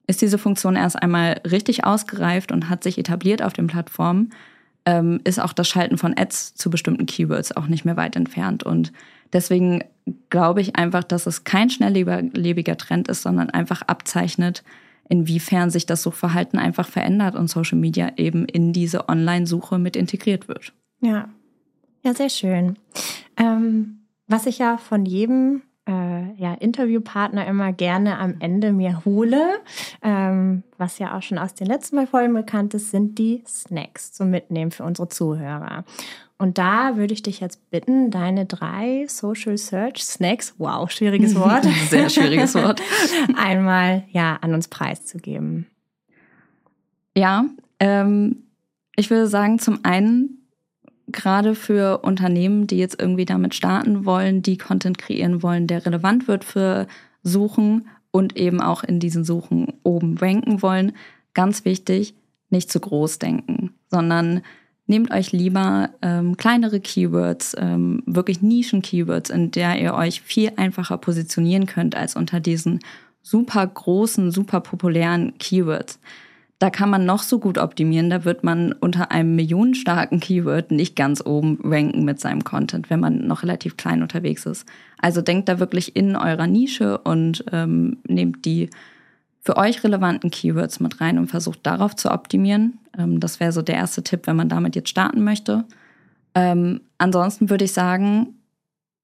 ist 0.06 0.22
diese 0.22 0.38
Funktion 0.38 0.76
erst 0.76 1.00
einmal 1.00 1.40
richtig 1.50 1.84
ausgereift 1.84 2.52
und 2.52 2.68
hat 2.68 2.82
sich 2.82 2.98
etabliert 2.98 3.42
auf 3.42 3.52
den 3.52 3.66
Plattformen, 3.66 4.30
ähm, 4.84 5.20
ist 5.24 5.40
auch 5.40 5.52
das 5.52 5.68
Schalten 5.68 5.98
von 5.98 6.14
Ads 6.16 6.54
zu 6.54 6.70
bestimmten 6.70 7.06
Keywords 7.06 7.56
auch 7.56 7.66
nicht 7.66 7.84
mehr 7.84 7.96
weit 7.96 8.16
entfernt. 8.16 8.62
Und 8.62 8.92
deswegen 9.32 9.82
glaube 10.28 10.60
ich 10.60 10.76
einfach, 10.76 11.04
dass 11.04 11.26
es 11.26 11.44
kein 11.44 11.70
schnelllebiger 11.70 12.76
Trend 12.76 13.08
ist, 13.08 13.22
sondern 13.22 13.50
einfach 13.50 13.82
abzeichnet, 13.82 14.62
inwiefern 15.08 15.70
sich 15.70 15.86
das 15.86 16.02
Suchverhalten 16.02 16.58
einfach 16.58 16.88
verändert 16.88 17.34
und 17.34 17.48
Social 17.48 17.78
Media 17.78 18.12
eben 18.16 18.44
in 18.46 18.72
diese 18.72 19.08
Online-Suche 19.08 19.78
mit 19.78 19.96
integriert 19.96 20.48
wird. 20.48 20.72
Ja, 21.00 21.28
ja, 22.02 22.14
sehr 22.14 22.28
schön. 22.28 22.76
Ähm, 23.36 24.00
was 24.26 24.46
ich 24.46 24.58
ja 24.58 24.76
von 24.76 25.06
jedem 25.06 25.62
äh, 25.86 26.32
ja, 26.36 26.54
Interviewpartner 26.54 27.46
immer 27.46 27.72
gerne 27.72 28.18
am 28.18 28.36
Ende 28.40 28.72
mir 28.72 29.04
hole, 29.04 29.60
ähm, 30.02 30.62
was 30.78 30.98
ja 30.98 31.16
auch 31.16 31.22
schon 31.22 31.38
aus 31.38 31.54
den 31.54 31.66
letzten 31.66 31.96
Mal 31.96 32.06
Folgen 32.06 32.34
bekannt 32.34 32.74
ist, 32.74 32.90
sind 32.90 33.18
die 33.18 33.42
Snacks 33.46 34.12
zum 34.12 34.30
Mitnehmen 34.30 34.70
für 34.70 34.84
unsere 34.84 35.08
Zuhörer. 35.08 35.84
Und 36.36 36.58
da 36.58 36.96
würde 36.96 37.14
ich 37.14 37.22
dich 37.22 37.40
jetzt 37.40 37.70
bitten, 37.70 38.10
deine 38.10 38.44
drei 38.44 39.06
Social 39.08 39.56
Search 39.56 40.04
Snacks, 40.04 40.54
wow, 40.58 40.90
schwieriges 40.90 41.34
Wort. 41.38 41.64
Sehr 41.88 42.10
schwieriges 42.10 42.54
Wort. 42.54 42.82
einmal 43.36 44.04
ja 44.10 44.38
an 44.40 44.54
uns 44.54 44.68
preiszugeben. 44.68 45.66
Ja, 47.16 47.44
ähm, 47.78 48.44
ich 48.96 49.10
würde 49.10 49.28
sagen, 49.28 49.58
zum 49.58 49.84
einen 49.84 50.43
gerade 51.14 51.54
für 51.54 51.98
Unternehmen, 51.98 52.66
die 52.66 52.76
jetzt 52.76 53.00
irgendwie 53.00 53.24
damit 53.24 53.54
starten 53.54 54.04
wollen, 54.04 54.42
die 54.42 54.58
Content 54.58 54.98
kreieren 54.98 55.42
wollen, 55.42 55.66
der 55.66 55.86
relevant 55.86 56.28
wird 56.28 56.44
für 56.44 56.86
Suchen 57.22 57.88
und 58.10 58.36
eben 58.36 58.60
auch 58.60 58.84
in 58.84 59.00
diesen 59.00 59.24
Suchen 59.24 59.72
oben 59.82 60.18
ranken 60.18 60.60
wollen, 60.60 60.92
ganz 61.32 61.64
wichtig, 61.64 62.14
nicht 62.50 62.70
zu 62.70 62.78
groß 62.78 63.18
denken, 63.18 63.72
sondern 63.90 64.42
nehmt 64.86 65.10
euch 65.10 65.32
lieber 65.32 65.90
ähm, 66.02 66.36
kleinere 66.36 66.80
Keywords, 66.80 67.56
ähm, 67.58 68.02
wirklich 68.06 68.42
Nischen-Keywords, 68.42 69.30
in 69.30 69.50
der 69.50 69.80
ihr 69.80 69.94
euch 69.94 70.20
viel 70.20 70.52
einfacher 70.56 70.98
positionieren 70.98 71.66
könnt 71.66 71.96
als 71.96 72.16
unter 72.16 72.40
diesen 72.40 72.80
super 73.22 73.66
großen, 73.66 74.30
super 74.30 74.60
populären 74.60 75.38
Keywords. 75.38 75.98
Da 76.60 76.70
kann 76.70 76.88
man 76.88 77.04
noch 77.04 77.22
so 77.22 77.40
gut 77.40 77.58
optimieren, 77.58 78.10
da 78.10 78.24
wird 78.24 78.44
man 78.44 78.72
unter 78.72 79.10
einem 79.10 79.34
millionenstarken 79.34 80.20
Keyword 80.20 80.70
nicht 80.70 80.94
ganz 80.96 81.20
oben 81.24 81.58
ranken 81.62 82.04
mit 82.04 82.20
seinem 82.20 82.44
Content, 82.44 82.90
wenn 82.90 83.00
man 83.00 83.26
noch 83.26 83.42
relativ 83.42 83.76
klein 83.76 84.02
unterwegs 84.02 84.46
ist. 84.46 84.64
Also 84.98 85.20
denkt 85.20 85.48
da 85.48 85.58
wirklich 85.58 85.96
in 85.96 86.16
eurer 86.16 86.46
Nische 86.46 86.98
und 86.98 87.44
ähm, 87.52 87.98
nehmt 88.06 88.44
die 88.44 88.70
für 89.40 89.58
euch 89.58 89.84
relevanten 89.84 90.30
Keywords 90.30 90.80
mit 90.80 91.00
rein 91.00 91.18
und 91.18 91.26
versucht 91.26 91.60
darauf 91.64 91.94
zu 91.96 92.10
optimieren. 92.10 92.78
Ähm, 92.96 93.20
das 93.20 93.40
wäre 93.40 93.52
so 93.52 93.60
der 93.60 93.74
erste 93.74 94.02
Tipp, 94.02 94.26
wenn 94.26 94.36
man 94.36 94.48
damit 94.48 94.74
jetzt 94.74 94.88
starten 94.88 95.22
möchte. 95.22 95.64
Ähm, 96.34 96.80
ansonsten 96.98 97.50
würde 97.50 97.66
ich 97.66 97.72
sagen, 97.72 98.38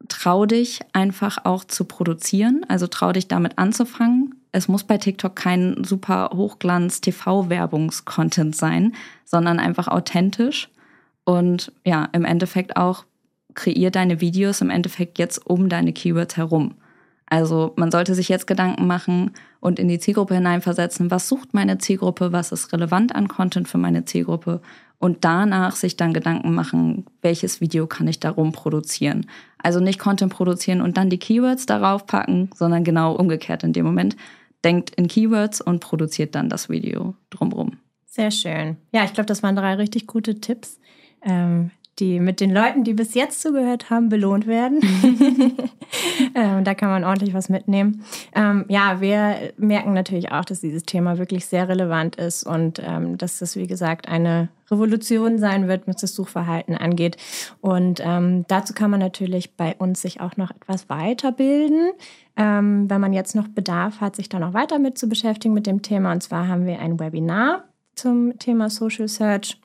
trau 0.08 0.46
dich 0.46 0.80
einfach 0.92 1.44
auch 1.44 1.64
zu 1.64 1.84
produzieren, 1.84 2.64
also 2.68 2.86
trau 2.86 3.12
dich 3.12 3.28
damit 3.28 3.58
anzufangen. 3.58 4.39
Es 4.52 4.68
muss 4.68 4.84
bei 4.84 4.98
TikTok 4.98 5.34
kein 5.36 5.84
super 5.84 6.30
Hochglanz-TV-Werbungskontent 6.34 8.56
sein, 8.56 8.94
sondern 9.24 9.60
einfach 9.60 9.88
authentisch 9.88 10.68
und 11.24 11.72
ja, 11.84 12.08
im 12.12 12.24
Endeffekt 12.24 12.76
auch 12.76 13.04
kreier 13.54 13.90
deine 13.90 14.20
Videos 14.20 14.60
im 14.60 14.70
Endeffekt 14.70 15.18
jetzt 15.18 15.44
um 15.46 15.68
deine 15.68 15.92
Keywords 15.92 16.36
herum. 16.36 16.74
Also 17.26 17.72
man 17.76 17.90
sollte 17.92 18.16
sich 18.16 18.28
jetzt 18.28 18.48
Gedanken 18.48 18.88
machen 18.88 19.30
und 19.60 19.78
in 19.78 19.86
die 19.86 20.00
Zielgruppe 20.00 20.34
hineinversetzen, 20.34 21.12
was 21.12 21.28
sucht 21.28 21.54
meine 21.54 21.78
Zielgruppe, 21.78 22.32
was 22.32 22.50
ist 22.50 22.72
relevant 22.72 23.14
an 23.14 23.28
Content 23.28 23.68
für 23.68 23.78
meine 23.78 24.04
Zielgruppe 24.04 24.60
und 24.98 25.24
danach 25.24 25.76
sich 25.76 25.96
dann 25.96 26.12
Gedanken 26.12 26.52
machen, 26.54 27.06
welches 27.22 27.60
Video 27.60 27.86
kann 27.86 28.08
ich 28.08 28.18
darum 28.18 28.50
produzieren. 28.50 29.26
Also 29.58 29.78
nicht 29.78 30.00
Content 30.00 30.32
produzieren 30.32 30.80
und 30.80 30.96
dann 30.96 31.08
die 31.08 31.18
Keywords 31.18 31.66
darauf 31.66 32.06
packen, 32.06 32.50
sondern 32.54 32.82
genau 32.82 33.14
umgekehrt 33.14 33.62
in 33.62 33.72
dem 33.72 33.86
Moment. 33.86 34.16
Denkt 34.64 34.90
in 34.96 35.08
Keywords 35.08 35.60
und 35.60 35.80
produziert 35.80 36.34
dann 36.34 36.48
das 36.48 36.68
Video 36.68 37.14
drumherum. 37.30 37.78
Sehr 38.06 38.30
schön. 38.30 38.76
Ja, 38.92 39.04
ich 39.04 39.14
glaube, 39.14 39.26
das 39.26 39.42
waren 39.42 39.56
drei 39.56 39.74
richtig 39.74 40.06
gute 40.06 40.40
Tipps. 40.40 40.80
Ähm, 41.22 41.70
die 42.00 42.18
mit 42.18 42.40
den 42.40 42.52
Leuten, 42.52 42.82
die 42.82 42.94
bis 42.94 43.14
jetzt 43.14 43.42
zugehört 43.42 43.90
haben, 43.90 44.08
belohnt 44.08 44.46
werden. 44.46 44.80
ähm, 46.34 46.64
da 46.64 46.74
kann 46.74 46.88
man 46.88 47.04
ordentlich 47.04 47.34
was 47.34 47.48
mitnehmen. 47.48 48.04
Ähm, 48.34 48.64
ja, 48.68 49.00
wir 49.00 49.52
merken 49.58 49.92
natürlich 49.92 50.32
auch, 50.32 50.44
dass 50.44 50.60
dieses 50.60 50.84
Thema 50.84 51.18
wirklich 51.18 51.46
sehr 51.46 51.68
relevant 51.68 52.16
ist 52.16 52.44
und 52.44 52.80
ähm, 52.84 53.18
dass 53.18 53.38
das, 53.38 53.56
wie 53.56 53.66
gesagt, 53.66 54.08
eine 54.08 54.48
Revolution 54.70 55.38
sein 55.38 55.68
wird, 55.68 55.86
was 55.86 55.96
das 55.96 56.14
Suchverhalten 56.14 56.76
angeht. 56.76 57.16
Und 57.60 58.00
ähm, 58.02 58.44
dazu 58.48 58.72
kann 58.72 58.90
man 58.90 59.00
natürlich 59.00 59.56
bei 59.56 59.74
uns 59.76 60.00
sich 60.00 60.20
auch 60.20 60.36
noch 60.36 60.50
etwas 60.50 60.88
weiterbilden. 60.88 61.90
Ähm, 62.36 62.88
wenn 62.88 63.00
man 63.00 63.12
jetzt 63.12 63.34
noch 63.34 63.48
Bedarf 63.48 64.00
hat, 64.00 64.16
sich 64.16 64.28
da 64.28 64.38
noch 64.38 64.54
weiter 64.54 64.78
mit 64.78 64.96
zu 64.96 65.08
beschäftigen 65.08 65.54
mit 65.54 65.66
dem 65.66 65.82
Thema. 65.82 66.12
Und 66.12 66.22
zwar 66.22 66.48
haben 66.48 66.66
wir 66.66 66.78
ein 66.78 66.98
Webinar 66.98 67.64
zum 67.94 68.38
Thema 68.38 68.70
Social 68.70 69.08
Search 69.08 69.60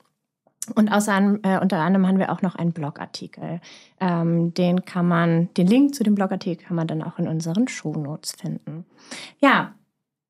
und 0.74 0.90
außer, 0.90 1.38
äh, 1.42 1.58
unter 1.60 1.78
anderem 1.78 2.06
haben 2.06 2.18
wir 2.18 2.32
auch 2.32 2.42
noch 2.42 2.54
einen 2.54 2.72
Blogartikel. 2.72 3.60
Ähm, 4.00 4.52
den 4.54 4.84
kann 4.84 5.06
man, 5.06 5.48
den 5.54 5.66
Link 5.66 5.94
zu 5.94 6.04
dem 6.04 6.14
Blogartikel 6.14 6.66
kann 6.66 6.76
man 6.76 6.86
dann 6.86 7.02
auch 7.02 7.18
in 7.18 7.28
unseren 7.28 7.68
Shownotes 7.68 8.32
finden. 8.32 8.84
Ja, 9.38 9.74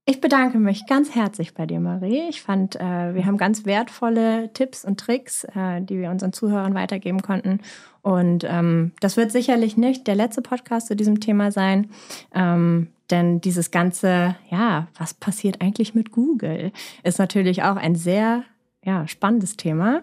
ich 0.09 0.20
bedanke 0.20 0.59
mich 0.59 0.87
ganz 0.87 1.16
herzlich 1.16 1.53
bei 1.55 1.66
dir, 1.66 1.81
Marie. 1.81 2.29
Ich 2.29 2.40
fand, 2.40 2.77
äh, 2.77 3.14
wir 3.14 3.27
haben 3.27 3.38
ganz 3.38 3.66
wertvolle 3.66 4.53
Tipps 4.53 4.85
und 4.85 5.01
Tricks, 5.01 5.42
äh, 5.42 5.83
die 5.83 5.99
wir 5.99 6.11
unseren 6.11 6.33
Zuhörern 6.33 6.75
weitergeben 6.75 7.22
konnten. 7.22 7.59
Und 8.03 8.44
ähm, 8.49 8.92
das 9.01 9.16
wird 9.16 9.33
sicherlich 9.33 9.77
nicht 9.77 10.07
der 10.07 10.14
letzte 10.14 10.42
Podcast 10.42 10.87
zu 10.87 10.94
diesem 10.94 11.18
Thema 11.18 11.51
sein. 11.51 11.90
Ähm, 12.33 12.87
denn 13.11 13.40
dieses 13.40 13.72
ganze, 13.72 14.37
ja, 14.49 14.87
was 14.96 15.12
passiert 15.12 15.61
eigentlich 15.61 15.96
mit 15.96 16.12
Google, 16.12 16.70
ist 17.03 17.18
natürlich 17.18 17.64
auch 17.64 17.77
ein 17.77 17.96
sehr 17.96 18.44
ja, 18.87 19.07
spannendes 19.09 19.57
Thema. 19.57 20.03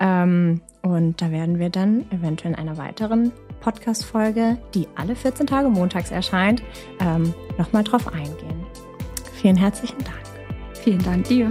Ähm, 0.00 0.60
und 0.82 1.22
da 1.22 1.30
werden 1.30 1.58
wir 1.58 1.70
dann 1.70 2.10
eventuell 2.10 2.52
in 2.52 2.58
einer 2.58 2.76
weiteren 2.76 3.32
Podcast-Folge, 3.60 4.58
die 4.74 4.86
alle 4.96 5.16
14 5.16 5.46
Tage 5.46 5.68
montags 5.68 6.10
erscheint, 6.10 6.62
ähm, 7.00 7.32
nochmal 7.56 7.84
drauf 7.84 8.12
eingehen. 8.12 8.66
Vielen 9.34 9.56
herzlichen 9.56 9.98
Dank. 9.98 10.16
Vielen 10.74 11.02
Dank 11.02 11.24
dir. 11.24 11.48